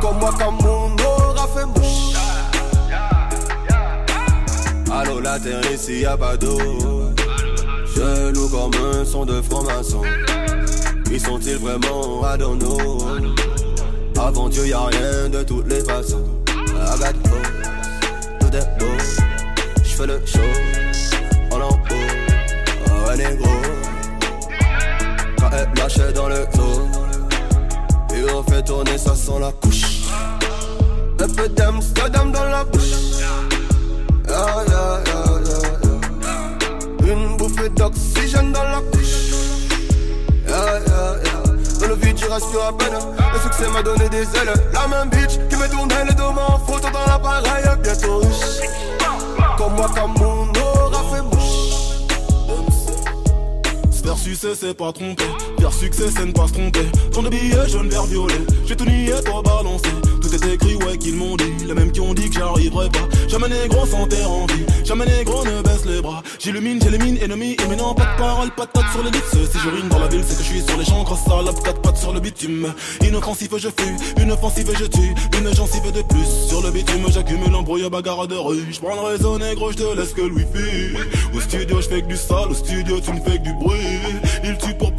comme 0.00 0.18
moi, 0.18 0.30
comme 0.38 0.58
mon 0.62 0.94
aura 1.04 1.48
fait 1.48 1.66
mouche. 1.66 2.14
Allô, 4.92 5.20
la 5.20 5.40
terre 5.40 5.72
ici, 5.72 6.02
y'a 6.02 6.16
pas 6.16 6.36
d'eau. 6.36 6.56
Je 7.96 8.30
loue 8.32 8.48
comme 8.48 8.70
un 8.74 9.04
son 9.04 9.24
de 9.24 9.42
franc-maçon. 9.42 10.02
Ils 11.10 11.20
sont-ils 11.20 11.58
vraiment 11.58 12.22
à 12.22 12.36
Avant 14.20 14.48
Dieu, 14.48 14.66
y'a 14.68 14.82
rien 14.82 15.28
de 15.28 15.42
toutes 15.42 15.66
les 15.66 15.80
façons. 15.80 16.24
Got 17.00 17.12
tout 18.38 18.56
est 18.56 18.78
beau. 18.78 18.86
J'fais 19.84 20.06
le 20.06 20.20
show. 20.24 20.77
Quand 25.38 25.50
elle 25.52 25.68
lâche 25.76 25.98
dans 26.14 26.28
le 26.28 26.46
dos. 26.54 26.88
Et 28.14 28.32
on 28.32 28.42
fait 28.44 28.62
tourner, 28.62 28.96
ça 28.96 29.14
sent 29.16 29.40
la 29.40 29.50
couche. 29.50 30.02
Un 31.20 31.28
peu 31.28 31.48
d'Amsterdam 31.48 32.30
dans 32.30 32.44
la 32.44 32.64
bouche. 32.64 32.92
Yeah, 34.28 34.64
yeah, 34.68 35.02
yeah, 35.46 37.12
Une 37.12 37.36
bouffée 37.36 37.68
d'oxygène 37.70 38.52
dans 38.52 38.62
la 38.62 38.80
couche. 38.92 39.32
Dans 41.80 41.88
le 41.88 41.94
vide, 41.94 42.18
je 42.18 42.26
respire 42.26 42.64
à 42.68 42.76
peine. 42.76 42.98
Le 43.32 43.40
succès 43.40 43.68
m'a 43.72 43.82
donné 43.82 44.08
des 44.10 44.22
ailes. 44.22 44.52
La 44.72 44.86
même 44.86 45.10
bitch 45.10 45.38
qui 45.48 45.56
me 45.56 45.68
tournait 45.68 46.04
le 46.04 46.14
dos 46.14 46.24
en 46.24 46.58
photo 46.60 46.88
dans 46.92 47.06
l'appareil. 47.06 47.64
Bientôt, 47.82 48.22
comme 49.56 49.74
moi, 49.74 49.90
comme 49.94 50.14
succès, 54.28 54.54
c'est 54.54 54.74
pas 54.74 54.92
tromper. 54.92 55.24
Vers 55.58 55.72
succès, 55.72 56.04
c'est 56.14 56.26
ne 56.26 56.32
pas 56.32 56.46
se 56.48 56.52
tromper. 56.52 56.86
Tant 57.12 57.22
de 57.22 57.30
billets 57.30 57.68
jaune, 57.68 57.88
vert, 57.88 58.04
violet. 58.04 58.34
J'ai 58.66 58.76
tout 58.76 58.84
nié, 58.84 59.12
toi 59.24 59.42
balancé. 59.42 59.88
Tout 60.20 60.34
est 60.34 60.54
écrit, 60.54 60.74
ouais, 60.76 60.98
qu'ils 60.98 61.16
m'ont 61.16 61.36
dit. 61.36 61.52
Les 61.66 61.74
mêmes 61.74 61.90
qui 61.90 62.00
ont 62.00 62.12
dit 62.12 62.28
que 62.28 62.34
j'arriverai 62.38 62.90
pas. 62.90 63.08
Jamais 63.28 63.48
négro 63.48 63.86
sans 63.86 64.06
terre 64.06 64.30
en 64.30 64.46
vie. 64.46 64.66
Jamais 64.84 65.06
négro 65.06 65.44
ne 65.44 65.62
baisse 65.62 65.84
les 65.86 66.02
bras. 66.02 66.22
J'illumine, 66.38 66.80
j'élimine, 66.82 67.16
ennemi. 67.22 67.56
Et 67.62 67.68
maintenant, 67.68 67.94
pas 67.94 68.04
de 68.04 68.18
parole, 68.18 68.50
pas 68.50 68.66
de 68.66 68.72
tête 68.72 68.90
sur 68.92 69.02
les 69.02 69.10
lips. 69.10 69.50
Si 69.50 69.58
je 69.58 69.68
rime 69.68 69.88
dans 69.88 69.98
la 69.98 70.08
ville, 70.08 70.24
c'est 70.26 70.36
que 70.36 70.42
je 70.42 70.48
suis 70.48 70.62
sur 70.62 70.76
les 70.76 70.84
champs. 70.84 71.02
Grosse 71.04 71.24
salope, 71.24 71.62
quatre 71.62 71.80
pattes 71.80 71.96
sur 71.96 72.12
le 72.12 72.20
bitume. 72.20 72.72
Inoffensif, 73.02 73.50
je 73.56 73.68
fuis. 73.68 74.22
Une 74.22 74.32
offensive, 74.32 74.70
je 74.78 74.84
tue. 74.84 75.14
Une 75.38 75.54
gencive 75.54 75.90
de 75.92 76.02
plus. 76.02 76.48
Sur 76.48 76.62
le 76.62 76.70
bitume, 76.70 77.06
j'accumule 77.10 77.54
embrouille, 77.54 77.88
bagarre 77.88 78.28
de 78.28 78.36
rue. 78.36 78.66
J'prends 78.70 78.94
le 78.94 79.00
réseau 79.00 79.38
négro, 79.38 79.72
j'te 79.72 79.96
laisse 79.96 80.12
que 80.12 80.22
le 80.22 80.32
wifi. 80.32 80.96
Au 81.34 81.40
studio, 81.40 81.80
j'fais 81.80 82.02
que 82.02 82.08
du 82.08 82.16
sale. 82.16 82.50
Au 82.50 82.54
studio, 82.54 83.00
tu 83.00 83.12
me 83.12 83.20
fais 83.20 83.38
que 83.38 83.44
du 83.44 83.52
bruit. 83.54 83.78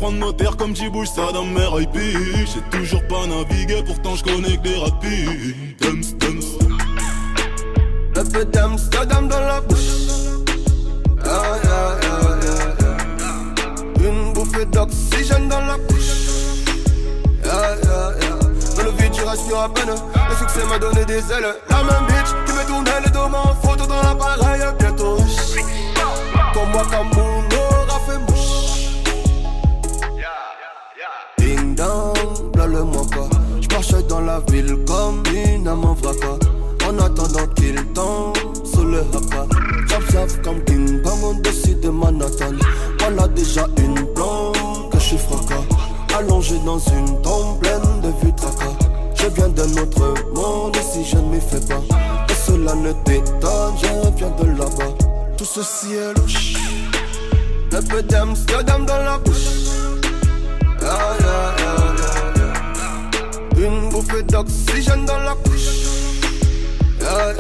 Prendre 0.10 0.26
nos 0.26 0.34
terres 0.34 0.58
comme 0.58 0.76
j'y 0.76 0.90
bouge 0.90 1.08
ça 1.08 1.32
dans 1.32 1.46
mes 1.46 1.84
IP. 1.84 1.94
J'ai 1.94 2.62
toujours 2.76 3.04
pas 3.08 3.28
navigué, 3.28 3.84
pourtant 3.86 4.16
je 4.16 4.24
connais 4.24 4.58
que 4.58 4.64
des 4.64 4.76
rapides. 4.76 5.78
Dums, 5.80 6.18
dums. 6.18 6.42
Un 8.16 8.26
peu 8.26 8.44
d'Amsterdam 8.44 9.28
dans 9.28 9.40
la 9.40 9.62
bouche. 9.62 9.78
Ah, 11.24 11.44
yeah, 11.64 12.00
yeah, 12.02 12.40
yeah, 12.42 12.74
yeah. 14.02 14.10
Une 14.10 14.34
bouffée 14.34 14.66
d'oxygène 14.66 15.48
dans 15.48 15.62
la 15.62 15.76
couche. 15.76 16.26
Yeah, 17.46 17.76
yeah, 17.84 18.14
yeah. 18.20 18.78
Dans 18.78 18.84
le 18.86 18.92
vide, 18.98 19.14
je 19.16 19.22
respire 19.30 19.60
à 19.60 19.72
peine. 19.72 19.90
Le 19.92 20.36
succès 20.38 20.66
m'a 20.68 20.80
donné 20.80 21.06
des 21.06 21.20
ailes. 21.20 21.54
La 21.70 21.84
même 21.84 22.08
bitch 22.08 22.34
qui 22.48 22.54
me 22.54 22.68
tournait 22.68 23.02
le 23.06 23.12
dos 23.12 23.30
en 23.32 23.54
photo 23.62 23.86
dans 23.86 24.02
l'appareil. 24.02 24.62
Bientôt, 24.80 25.18
comme 26.56 26.72
moi, 26.72 26.82
comme 26.90 27.10
mon 27.16 27.42
aura 27.56 28.00
fait 28.08 28.18
mouche. 28.18 28.59
Le 32.70 32.84
pas. 33.10 33.30
J'marche 33.62 34.06
dans 34.08 34.22
la 34.22 34.40
ville 34.50 34.78
comme 34.86 35.24
une 35.34 35.68
âme 35.68 35.86
en. 35.86 35.96
En 36.88 36.98
attendant 36.98 37.46
qu'il 37.56 37.76
tombe 37.94 38.36
sous 38.64 38.84
le 38.84 39.00
haka. 39.00 39.46
Jab 39.88 40.42
comme 40.44 40.64
King 40.64 41.02
Kong 41.04 41.24
au-dessus 41.24 41.76
de 41.76 41.90
Manhattan. 41.90 42.56
Voilà 43.00 43.28
déjà 43.28 43.68
une 43.78 43.96
blonde 44.16 44.90
que 44.92 44.98
je 44.98 45.04
suis 45.04 45.18
fracas. 45.18 45.64
Allongé 46.18 46.56
dans 46.66 46.80
une 46.80 47.22
tombe 47.22 47.60
pleine 47.60 48.02
de 48.02 48.08
vues 48.22 48.34
tracas. 48.36 48.78
Je 49.16 49.28
viens 49.28 49.50
d'un 49.50 49.72
autre 49.82 50.14
monde 50.34 50.76
si 50.78 51.06
je 51.06 51.18
ne 51.18 51.22
m'y 51.24 51.42
fais 51.42 51.60
pas. 51.60 51.82
Et 52.30 52.34
cela 52.34 52.74
ne 52.76 52.92
t'étonne, 53.04 53.76
je 53.78 54.18
viens 54.18 54.32
de 54.42 54.58
là-bas. 54.58 54.94
Tout 55.38 55.46
ceci 55.46 55.94
est 55.94 56.18
louche. 56.18 56.54
Un 57.72 57.82
peu 57.84 58.02
d'Amsterdam 58.02 58.86
dans 58.86 59.04
la 59.04 59.18
bouche. 59.20 59.48
Ah, 60.82 61.16
yeah, 61.20 61.56
yeah. 61.60 61.69
Une 63.62 63.90
bouffée 63.90 64.24
d'oxygène 64.24 65.04
dans 65.04 65.20
la 65.20 65.36
couche. 65.36 65.68
Yeah, 67.02 67.34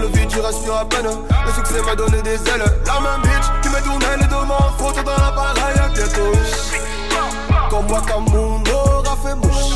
le 0.00 0.06
vide, 0.16 0.30
je 0.30 0.38
à 0.70 0.84
peine. 0.84 1.06
Le 1.44 1.52
succès 1.52 1.82
m'a 1.84 1.96
donné 1.96 2.22
des 2.22 2.34
ailes. 2.34 2.62
La 2.86 3.00
même 3.00 3.22
bitch 3.22 3.46
qui 3.60 3.68
me 3.68 3.80
tournait 3.82 4.16
le 4.16 4.28
dos 4.28 4.46
en 4.48 4.70
photo 4.78 5.02
dans 5.02 5.16
l'appareil. 5.16 5.74
Bientôt, 5.92 6.32
comme 7.68 7.86
moi, 7.86 8.00
mon 8.30 8.62
aura 8.72 9.16
fait 9.16 9.34
mouche. 9.34 9.74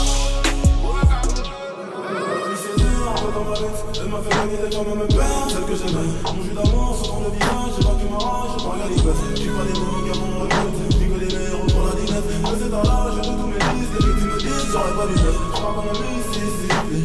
Elle 3.95 4.09
m'a 4.09 4.19
fait 4.19 4.31
gagner 4.31 4.59
comme 4.71 4.91
même 4.97 5.09
peine, 5.09 5.49
celle 5.49 5.65
que 5.65 5.75
j'aimais. 5.75 6.11
Mon 6.25 6.43
jus 6.45 6.55
d'amour 6.55 6.91
sur 7.03 7.19
le 7.19 7.31
visage, 7.33 7.73
j'ai 7.77 7.85
pas 7.85 7.95
que 7.95 8.07
marrant, 8.13 8.47
j'ai 8.47 8.65
pas 8.65 8.71
regardé 8.71 8.95
quoi. 9.03 9.13
J'suis 9.35 9.49
pas 9.49 9.65
des 9.65 9.75
médicaments, 9.81 10.39
regarde, 10.41 10.71
picoler 10.89 11.02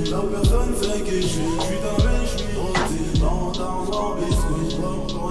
j'aurais 0.10 0.22
personne 0.22 0.74
sait 0.76 1.02
que 1.02 1.16
je 1.22 1.28
suis 1.28 1.44
Je 1.58 1.64
suis 1.64 1.80
d'un 1.80 1.98
je 2.26 2.38
suis 2.38 3.20
Dans, 3.20 3.52
dans, 3.52 3.82
encore 3.82 4.18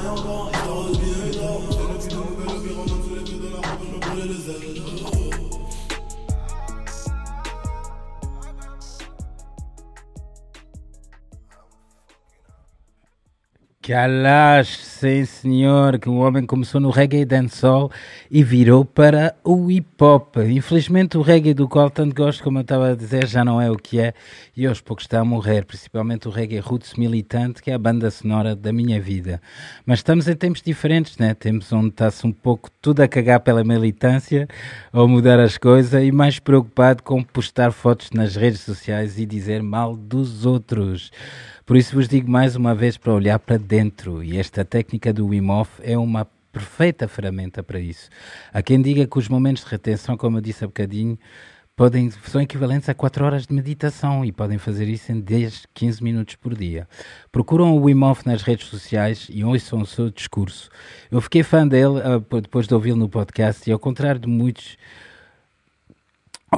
et 0.00 0.08
encore, 0.08 0.50
bien 0.50 0.82
le 0.88 0.92
de 2.84 2.96
belle 3.14 3.24
de 3.24 3.48
la 3.52 3.60
Je 3.80 3.86
me 3.86 4.24
les 4.26 4.50
ailes 4.50 4.76
sim 14.96 15.26
senhor, 15.26 15.98
que 15.98 16.08
o 16.08 16.16
homem 16.16 16.46
começou 16.46 16.80
no 16.80 16.88
reggae 16.88 17.26
dancehall 17.26 17.90
e 18.30 18.42
virou 18.42 18.82
para 18.82 19.36
o 19.44 19.70
hip 19.70 20.02
hop. 20.02 20.36
Infelizmente 20.38 21.18
o 21.18 21.20
reggae 21.20 21.52
do 21.52 21.68
qual 21.68 21.90
tanto 21.90 22.14
gosto, 22.14 22.42
como 22.42 22.58
eu 22.58 22.62
estava 22.62 22.92
a 22.92 22.94
dizer, 22.94 23.26
já 23.26 23.44
não 23.44 23.60
é 23.60 23.70
o 23.70 23.76
que 23.76 24.00
é 24.00 24.14
e 24.56 24.66
aos 24.66 24.80
poucos 24.80 25.04
está 25.04 25.20
a 25.20 25.24
morrer, 25.24 25.66
principalmente 25.66 26.26
o 26.26 26.30
reggae 26.30 26.58
roots 26.60 26.94
militante, 26.94 27.62
que 27.62 27.70
é 27.70 27.74
a 27.74 27.78
banda 27.78 28.10
sonora 28.10 28.56
da 28.56 28.72
minha 28.72 28.98
vida. 28.98 29.38
Mas 29.84 29.98
estamos 29.98 30.26
em 30.28 30.34
tempos 30.34 30.62
diferentes, 30.62 31.18
né? 31.18 31.34
Temos 31.34 31.70
onde 31.74 31.88
está-se 31.88 32.26
um 32.26 32.32
pouco 32.32 32.70
tudo 32.80 33.02
a 33.02 33.08
cagar 33.08 33.40
pela 33.40 33.62
militância 33.62 34.48
ou 34.94 35.06
mudar 35.06 35.38
as 35.38 35.58
coisas 35.58 36.02
e 36.02 36.10
mais 36.10 36.38
preocupado 36.38 37.02
com 37.02 37.22
postar 37.22 37.70
fotos 37.70 38.12
nas 38.12 38.34
redes 38.34 38.60
sociais 38.60 39.18
e 39.18 39.26
dizer 39.26 39.62
mal 39.62 39.94
dos 39.94 40.46
outros. 40.46 41.10
Por 41.66 41.76
isso 41.76 41.96
vos 41.96 42.06
digo 42.06 42.30
mais 42.30 42.54
uma 42.54 42.76
vez 42.76 42.96
para 42.96 43.12
olhar 43.12 43.40
para 43.40 43.58
dentro 43.58 44.22
e 44.22 44.38
esta 44.38 44.64
técnica 44.64 45.12
do 45.12 45.26
Wim 45.26 45.50
Hof 45.50 45.80
é 45.82 45.98
uma 45.98 46.24
perfeita 46.52 47.08
ferramenta 47.08 47.60
para 47.60 47.80
isso. 47.80 48.08
Há 48.52 48.62
quem 48.62 48.80
diga 48.80 49.04
que 49.04 49.18
os 49.18 49.28
momentos 49.28 49.64
de 49.64 49.70
retenção, 49.70 50.16
como 50.16 50.36
eu 50.36 50.40
disse 50.40 50.62
há 50.62 50.68
bocadinho, 50.68 51.18
podem, 51.74 52.08
são 52.08 52.40
equivalentes 52.40 52.88
a 52.88 52.94
4 52.94 53.24
horas 53.24 53.48
de 53.48 53.52
meditação 53.52 54.24
e 54.24 54.30
podem 54.30 54.58
fazer 54.58 54.86
isso 54.86 55.10
em 55.10 55.18
10, 55.18 55.66
15 55.74 56.04
minutos 56.04 56.36
por 56.36 56.54
dia. 56.54 56.86
Procuram 57.32 57.76
o 57.76 57.82
Wim 57.82 58.00
Hof 58.04 58.24
nas 58.24 58.42
redes 58.42 58.68
sociais 58.68 59.26
e 59.28 59.42
ouçam 59.42 59.80
o 59.80 59.86
seu 59.86 60.08
discurso. 60.08 60.70
Eu 61.10 61.20
fiquei 61.20 61.42
fã 61.42 61.66
dele 61.66 61.98
uh, 61.98 62.40
depois 62.40 62.68
de 62.68 62.74
ouvi-lo 62.74 62.96
no 62.96 63.08
podcast 63.08 63.68
e 63.68 63.72
ao 63.72 63.78
contrário 63.80 64.20
de 64.20 64.28
muitos 64.28 64.76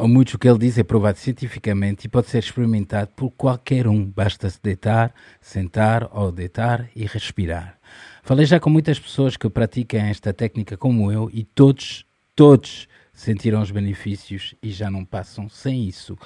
muito 0.07 0.35
o 0.35 0.39
que 0.39 0.49
ele 0.49 0.59
diz 0.59 0.79
é 0.79 0.85
provado 0.85 1.19
cientificamente 1.19 2.07
e 2.07 2.09
pode 2.09 2.29
ser 2.29 2.39
experimentado 2.39 3.11
por 3.17 3.31
qualquer 3.31 3.89
um. 3.89 4.05
Basta-se 4.05 4.61
deitar, 4.63 5.15
sentar 5.41 6.09
ou 6.13 6.31
deitar 6.31 6.89
e 6.95 7.07
respirar. 7.07 7.79
Falei 8.23 8.45
já 8.45 8.61
com 8.61 8.69
muitas 8.69 8.99
pessoas 8.99 9.37
que 9.37 9.49
praticam 9.49 10.01
esta 10.01 10.33
técnica 10.33 10.77
como 10.77 11.11
eu 11.11 11.31
e 11.33 11.45
todos, 11.45 12.05
todos 12.37 12.87
sentiram 13.19 13.61
os 13.61 13.73
benefícios 13.73 14.55
e 14.63 14.71
já 14.71 14.89
não 14.89 15.05
passam 15.05 15.49
sem 15.49 15.85
isso. 15.85 16.17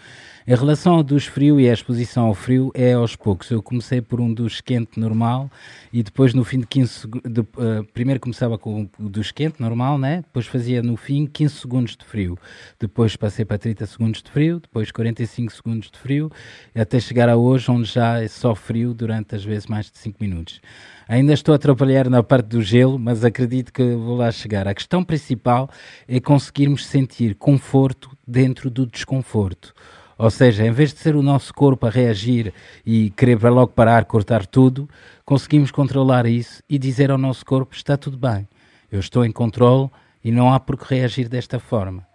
Em 0.46 0.54
relação 0.54 0.96
ao 0.96 1.02
dos 1.02 1.24
frio 1.24 1.58
e 1.58 1.68
a 1.68 1.72
exposição 1.72 2.26
ao 2.26 2.34
frio, 2.34 2.70
é 2.74 2.92
aos 2.92 3.16
poucos. 3.16 3.50
Eu 3.50 3.62
comecei 3.62 4.02
por 4.02 4.20
um 4.20 4.32
dos 4.32 4.60
quente 4.60 5.00
normal 5.00 5.50
e 5.90 6.02
depois 6.02 6.34
no 6.34 6.44
fim 6.44 6.60
de 6.60 6.66
15 6.66 6.92
segundos, 6.92 7.28
uh, 7.28 7.84
primeiro 7.94 8.20
começava 8.20 8.58
com 8.58 8.90
o 8.98 9.08
dos 9.08 9.32
quente 9.32 9.58
normal, 9.58 9.98
né? 9.98 10.16
depois 10.16 10.46
fazia 10.46 10.82
no 10.82 10.96
fim 10.96 11.24
15 11.26 11.54
segundos 11.54 11.96
de 11.96 12.04
frio. 12.04 12.38
Depois 12.78 13.16
passei 13.16 13.46
para 13.46 13.56
30 13.56 13.86
segundos 13.86 14.22
de 14.22 14.30
frio, 14.30 14.60
depois 14.60 14.92
45 14.92 15.50
segundos 15.50 15.90
de 15.90 15.98
frio, 15.98 16.30
até 16.74 17.00
chegar 17.00 17.30
a 17.30 17.36
hoje 17.36 17.70
onde 17.70 17.90
já 17.90 18.22
é 18.22 18.28
só 18.28 18.54
frio 18.54 18.92
durante 18.92 19.34
às 19.34 19.42
vezes 19.42 19.66
mais 19.66 19.90
de 19.90 19.96
5 19.96 20.18
minutos. 20.20 20.60
Ainda 21.08 21.32
estou 21.32 21.52
a 21.52 21.56
atrapalhar 21.56 22.08
na 22.08 22.22
parte 22.22 22.46
do 22.46 22.62
gelo, 22.62 22.98
mas 22.98 23.24
acredito 23.24 23.72
que 23.72 23.82
vou 23.94 24.16
lá 24.16 24.30
chegar. 24.30 24.68
A 24.68 24.74
questão 24.74 25.04
principal 25.04 25.68
é 26.06 26.20
conseguirmos 26.20 26.86
sentir 26.86 27.34
conforto 27.34 28.16
dentro 28.26 28.70
do 28.70 28.86
desconforto. 28.86 29.74
Ou 30.16 30.30
seja, 30.30 30.64
em 30.64 30.70
vez 30.70 30.92
de 30.92 31.00
ser 31.00 31.16
o 31.16 31.22
nosso 31.22 31.52
corpo 31.52 31.86
a 31.86 31.90
reagir 31.90 32.54
e 32.86 33.10
querer 33.10 33.38
para 33.38 33.50
logo 33.50 33.72
parar, 33.72 34.04
cortar 34.04 34.46
tudo, 34.46 34.88
conseguimos 35.24 35.70
controlar 35.70 36.26
isso 36.26 36.62
e 36.68 36.78
dizer 36.78 37.10
ao 37.10 37.18
nosso 37.18 37.44
corpo: 37.44 37.74
está 37.74 37.96
tudo 37.96 38.16
bem, 38.16 38.48
eu 38.90 39.00
estou 39.00 39.24
em 39.24 39.32
controle 39.32 39.90
e 40.22 40.30
não 40.30 40.52
há 40.52 40.60
por 40.60 40.78
que 40.78 40.94
reagir 40.94 41.28
desta 41.28 41.58
forma. 41.58 42.06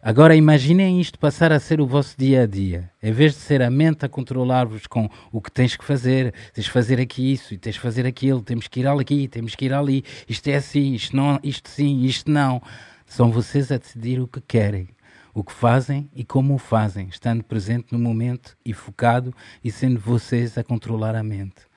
Agora 0.00 0.36
imaginem 0.36 1.00
isto 1.00 1.18
passar 1.18 1.50
a 1.50 1.58
ser 1.58 1.80
o 1.80 1.86
vosso 1.86 2.16
dia 2.16 2.44
a 2.44 2.46
dia. 2.46 2.88
Em 3.02 3.10
vez 3.10 3.34
de 3.34 3.40
ser 3.40 3.60
a 3.60 3.68
mente 3.68 4.06
a 4.06 4.08
controlar-vos 4.08 4.86
com 4.86 5.10
o 5.32 5.40
que 5.40 5.50
tens 5.50 5.74
que 5.74 5.84
fazer, 5.84 6.32
tens 6.52 6.68
que 6.68 6.72
fazer 6.72 7.00
aqui 7.00 7.32
isso 7.32 7.52
e 7.52 7.58
tens 7.58 7.74
que 7.74 7.82
fazer 7.82 8.06
aquilo, 8.06 8.40
temos 8.40 8.68
que 8.68 8.78
ir 8.78 8.86
aqui, 8.86 9.26
temos 9.26 9.56
que 9.56 9.64
ir 9.64 9.74
ali, 9.74 10.04
isto 10.28 10.46
é 10.46 10.54
assim, 10.54 10.94
isto 10.94 11.16
não, 11.16 11.40
isto 11.42 11.68
sim, 11.68 12.04
isto 12.04 12.30
não. 12.30 12.62
São 13.06 13.32
vocês 13.32 13.72
a 13.72 13.76
decidir 13.76 14.20
o 14.20 14.28
que 14.28 14.40
querem, 14.40 14.88
o 15.34 15.42
que 15.42 15.52
fazem 15.52 16.08
e 16.14 16.22
como 16.22 16.54
o 16.54 16.58
fazem, 16.58 17.08
estando 17.08 17.42
presente 17.42 17.88
no 17.90 17.98
momento 17.98 18.56
e 18.64 18.72
focado 18.72 19.34
e 19.64 19.72
sendo 19.72 19.98
vocês 19.98 20.56
a 20.56 20.62
controlar 20.62 21.16
a 21.16 21.24
mente. 21.24 21.67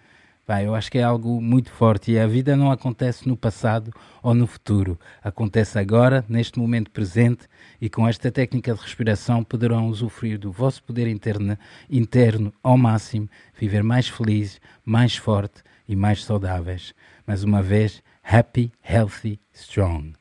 Pá, 0.46 0.64
eu 0.64 0.74
acho 0.74 0.92
que 0.92 0.98
é 0.98 1.04
algo 1.04 1.39
muito 1.39 1.72
forte 1.72 2.12
e 2.12 2.20
a 2.20 2.26
vida 2.26 2.56
não 2.56 2.72
acontece 2.72 3.28
no 3.28 3.38
passado 3.38 3.94
ou 4.24 4.34
no 4.34 4.48
futuro. 4.48 5.00
Acontece 5.24 5.78
agora, 5.78 6.26
neste 6.28 6.58
momento 6.58 6.89
presente, 6.89 7.48
e 7.80 7.89
com 7.89 8.08
esta 8.08 8.32
técnica 8.32 8.74
de 8.74 8.82
respiração 8.82 9.44
poderão 9.44 9.88
usufruir 9.88 10.39
do 10.39 10.52
vosso 10.52 10.84
poder 10.84 11.08
interno, 11.08 11.58
interno 11.89 12.52
ao 12.64 12.76
máximo, 12.76 13.30
viver 13.58 13.84
mais 13.84 14.08
felizes, 14.08 14.60
mais 14.84 15.16
forte 15.16 15.62
e 15.88 15.96
mais 15.96 16.24
saudáveis. 16.24 16.94
Mais 17.26 17.44
uma 17.44 17.62
vez, 17.62 18.02
happy, 18.24 18.72
healthy, 18.84 19.39
strong. 19.54 20.14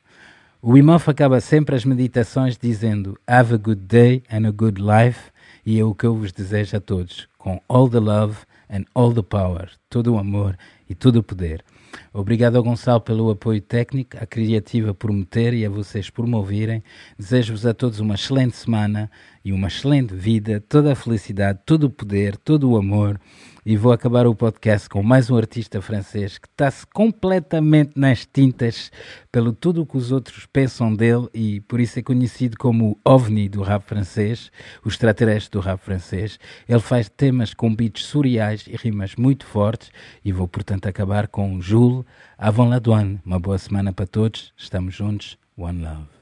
O 0.61 0.73
Wim 0.73 0.91
Hof 0.91 1.09
acaba 1.09 1.41
sempre 1.41 1.75
as 1.75 1.83
meditações 1.83 2.55
dizendo 2.55 3.17
Have 3.25 3.55
a 3.55 3.57
good 3.57 3.81
day 3.81 4.21
and 4.31 4.47
a 4.47 4.51
good 4.51 4.79
life, 4.79 5.31
e 5.65 5.79
é 5.79 5.83
o 5.83 5.95
que 5.95 6.05
eu 6.05 6.15
vos 6.15 6.31
desejo 6.31 6.77
a 6.77 6.79
todos, 6.79 7.27
com 7.39 7.59
all 7.67 7.89
the 7.89 7.99
love 7.99 8.37
and 8.71 8.85
all 8.95 9.13
the 9.13 9.21
power, 9.21 9.69
todo 9.89 10.13
o 10.13 10.17
amor 10.17 10.57
e 10.89 10.95
todo 10.95 11.17
o 11.17 11.23
poder. 11.23 11.63
Obrigado 12.13 12.55
ao 12.55 12.63
Gonçalo 12.63 13.01
pelo 13.01 13.29
apoio 13.29 13.61
técnico, 13.61 14.17
à 14.17 14.25
Criativa 14.25 14.93
por 14.93 15.11
me 15.11 15.25
ter 15.25 15.53
e 15.53 15.65
a 15.65 15.69
vocês 15.69 16.09
por 16.09 16.25
me 16.25 16.35
ouvirem. 16.35 16.81
Desejo-vos 17.19 17.65
a 17.65 17.73
todos 17.73 17.99
uma 17.99 18.15
excelente 18.15 18.55
semana 18.55 19.11
e 19.43 19.51
uma 19.51 19.67
excelente 19.67 20.15
vida, 20.15 20.63
toda 20.67 20.93
a 20.93 20.95
felicidade, 20.95 21.59
todo 21.65 21.85
o 21.85 21.89
poder, 21.89 22.37
todo 22.37 22.69
o 22.69 22.77
amor 22.77 23.19
e 23.65 23.77
vou 23.77 23.91
acabar 23.91 24.25
o 24.25 24.35
podcast 24.35 24.89
com 24.89 25.03
mais 25.03 25.29
um 25.29 25.37
artista 25.37 25.81
francês 25.81 26.37
que 26.37 26.47
está-se 26.47 26.85
completamente 26.87 27.91
nas 27.95 28.25
tintas 28.25 28.91
pelo 29.31 29.53
tudo 29.53 29.81
o 29.81 29.85
que 29.85 29.97
os 29.97 30.11
outros 30.11 30.45
pensam 30.45 30.93
dele 30.93 31.27
e 31.33 31.61
por 31.61 31.79
isso 31.79 31.99
é 31.99 32.01
conhecido 32.01 32.57
como 32.57 32.91
o 32.91 32.97
OVNI 33.09 33.49
do 33.49 33.61
rap 33.61 33.83
francês, 33.83 34.51
o 34.83 34.87
extraterrestre 34.87 35.51
do 35.51 35.59
rap 35.59 35.79
francês. 35.79 36.39
Ele 36.67 36.79
faz 36.79 37.09
temas 37.09 37.53
com 37.53 37.73
beats 37.73 38.05
surreais 38.05 38.65
e 38.67 38.75
rimas 38.75 39.15
muito 39.15 39.45
fortes 39.45 39.91
e 40.25 40.31
vou 40.31 40.47
portanto 40.47 40.87
acabar 40.87 41.27
com 41.27 41.61
Jules 41.61 42.05
Avant 42.37 42.69
la 42.69 42.79
douane. 42.79 43.19
Uma 43.23 43.39
boa 43.39 43.57
semana 43.57 43.93
para 43.93 44.07
todos, 44.07 44.51
estamos 44.57 44.95
juntos, 44.95 45.37
One 45.55 45.83
Love. 45.83 46.20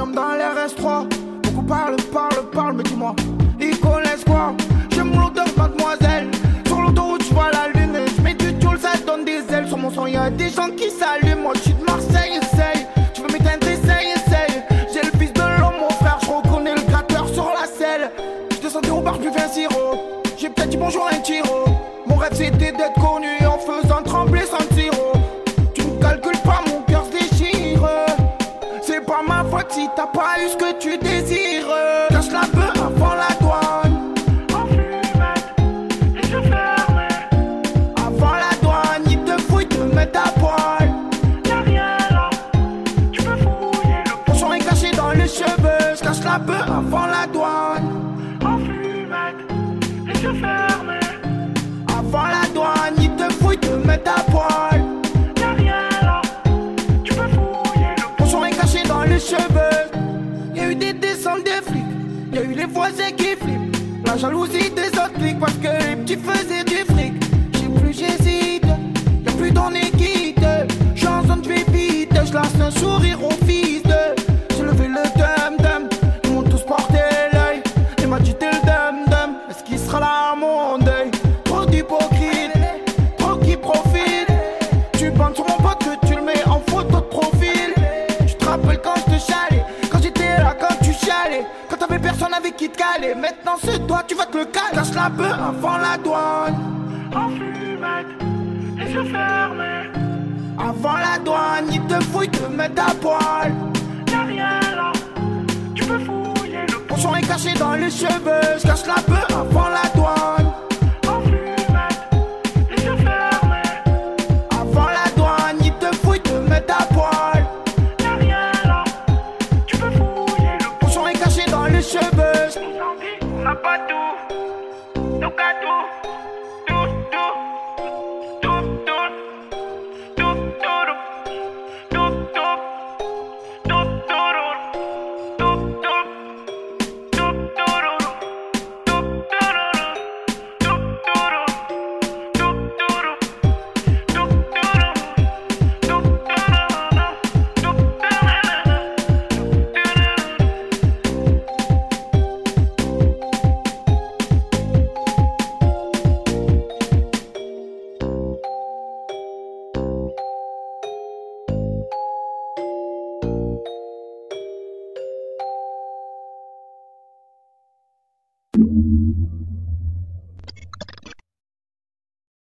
Dans 0.00 0.32
les 0.32 0.42
RS3. 0.42 1.08
Beaucoup 1.42 1.62
parlent, 1.62 1.96
parlent, 2.10 2.50
parlent, 2.52 2.74
mais 2.74 2.82
dis-moi, 2.84 3.14
ils 3.60 3.78
connaissent 3.78 4.24
quoi? 4.24 4.54
J'aime 4.90 5.12
l'odeur, 5.12 5.44
mademoiselle. 5.58 6.30
Sur 6.66 6.80
l'autoroute, 6.80 7.22
je 7.28 7.34
vois 7.34 7.50
la 7.52 7.68
lune. 7.68 7.98
Je 8.16 8.22
mets 8.22 8.32
du 8.32 8.54
tool, 8.54 8.78
ça 8.80 8.92
donne 9.06 9.26
des 9.26 9.42
ailes. 9.52 9.68
Sur 9.68 9.76
mon 9.76 9.90
sang, 9.90 10.06
y 10.06 10.16
a 10.16 10.30
des 10.30 10.48
gens 10.48 10.70
qui 10.70 10.90
s'allument. 10.90 11.42
Moi, 11.42 11.52
je 11.56 11.60
suis 11.60 11.74
de 11.74 11.84
Marseille, 11.84 12.38
essaye. 12.38 12.86
Tu 13.12 13.20
veux 13.20 13.28
m'éteindre, 13.28 13.68
essaye, 13.68 14.12
essaye. 14.16 14.62
J'ai 14.92 15.02
le 15.02 15.18
fils 15.18 15.34
de 15.34 15.40
l'homme, 15.60 15.78
mon 15.80 15.90
frère. 15.90 16.18
Je 16.22 16.30
reconnais 16.30 16.74
le 16.74 16.82
gratteur 16.90 17.28
sur 17.28 17.52
la 17.60 17.66
selle. 17.66 18.10
Je 18.52 18.56
descendais 18.56 18.90
au 18.90 19.02
bar, 19.02 19.18
plus 19.18 19.28
un 19.28 19.48
sirop. 19.48 20.22
J'ai 20.38 20.48
peut-être 20.48 20.70
dit 20.70 20.78
bonjour 20.78 21.06
à 21.06 21.14
un 21.14 21.20
tiro. 21.20 21.66
Mon 22.06 22.16
rêve, 22.16 22.32
c'était 22.32 22.72
d'être 22.72 22.94
sourire 72.80 73.22
au 73.22 73.30
fils 73.46 73.82
de. 73.82 74.02
J'ai 74.56 74.62
levé 74.62 74.88
le 74.88 75.04
dum 75.20 75.56
dum, 75.58 75.82
ils 76.24 76.32
m'ont 76.32 76.42
tous 76.42 76.62
porté 76.62 76.98
l'œil. 77.32 77.62
Il 77.98 78.08
m'a 78.08 78.18
dit 78.18 78.34
t'es 78.34 78.50
le 78.50 78.60
dum 78.70 78.96
dum, 79.06 79.30
est-ce 79.50 79.62
qu'il 79.64 79.78
sera 79.78 80.00
là 80.00 80.34
mon 80.36 80.78
deuil? 80.78 81.10
Trop 81.44 81.64
d'hypocrites, 81.66 82.58
trop 83.18 83.36
qui 83.36 83.56
profitent. 83.56 84.32
Tu 84.98 85.10
bandes 85.10 85.34
sur 85.34 85.46
mon 85.48 85.58
pote 85.58 85.82
que 85.84 86.06
tu 86.06 86.14
le 86.14 86.22
mets 86.22 86.44
en 86.46 86.60
photo 86.70 86.96
de 86.96 87.08
profil. 87.18 87.70
Tu 88.26 88.34
te 88.34 88.44
rappelles 88.44 88.80
quand 88.82 88.96
je 88.96 89.06
te 89.14 89.18
chalais, 89.28 89.64
quand 89.90 90.02
j'étais 90.02 90.36
là, 90.38 90.54
quand 90.58 90.74
tu 90.82 90.92
chialais, 90.92 91.44
quand 91.68 91.76
t'avais 91.76 91.98
personne 91.98 92.34
avec 92.34 92.56
qui 92.56 92.68
te 92.70 92.78
caler. 92.78 93.14
Maintenant 93.14 93.56
c'est 93.62 93.86
toi, 93.86 94.02
tu 94.06 94.14
vas 94.14 94.26
te 94.26 94.38
le 94.38 94.46
caler. 94.46 94.74
Cache 94.74 94.94
la 94.94 95.10
peu 95.10 95.30
avant 95.30 95.78
la 95.78 95.96
douane. 95.98 96.58
En 97.14 97.28
fumette, 97.28 98.12
et 98.80 98.92
je 98.92 99.02
ferme. 99.12 99.99
Avant 100.68 100.96
la 100.96 101.18
douane, 101.18 101.68
ils 101.72 101.80
te 101.86 102.02
fouillent, 102.04 102.28
te 102.28 102.46
mettent 102.46 102.78
à 102.78 102.94
poil. 102.94 103.54
Y'a 104.10 104.22
rien 104.22 104.60
là, 104.76 104.92
tu 105.74 105.84
peux 105.84 105.98
fouiller. 105.98 106.66
Le 106.68 106.78
pochon 106.86 107.14
est 107.16 107.26
caché 107.26 107.54
dans 107.58 107.72
les 107.72 107.90
cheveux. 107.90 108.58
Je 108.58 108.66
cache 108.66 108.86
la 108.86 109.02
peu 109.02 109.34
avant 109.34 109.68
la 109.68 109.88
douane. 109.94 110.49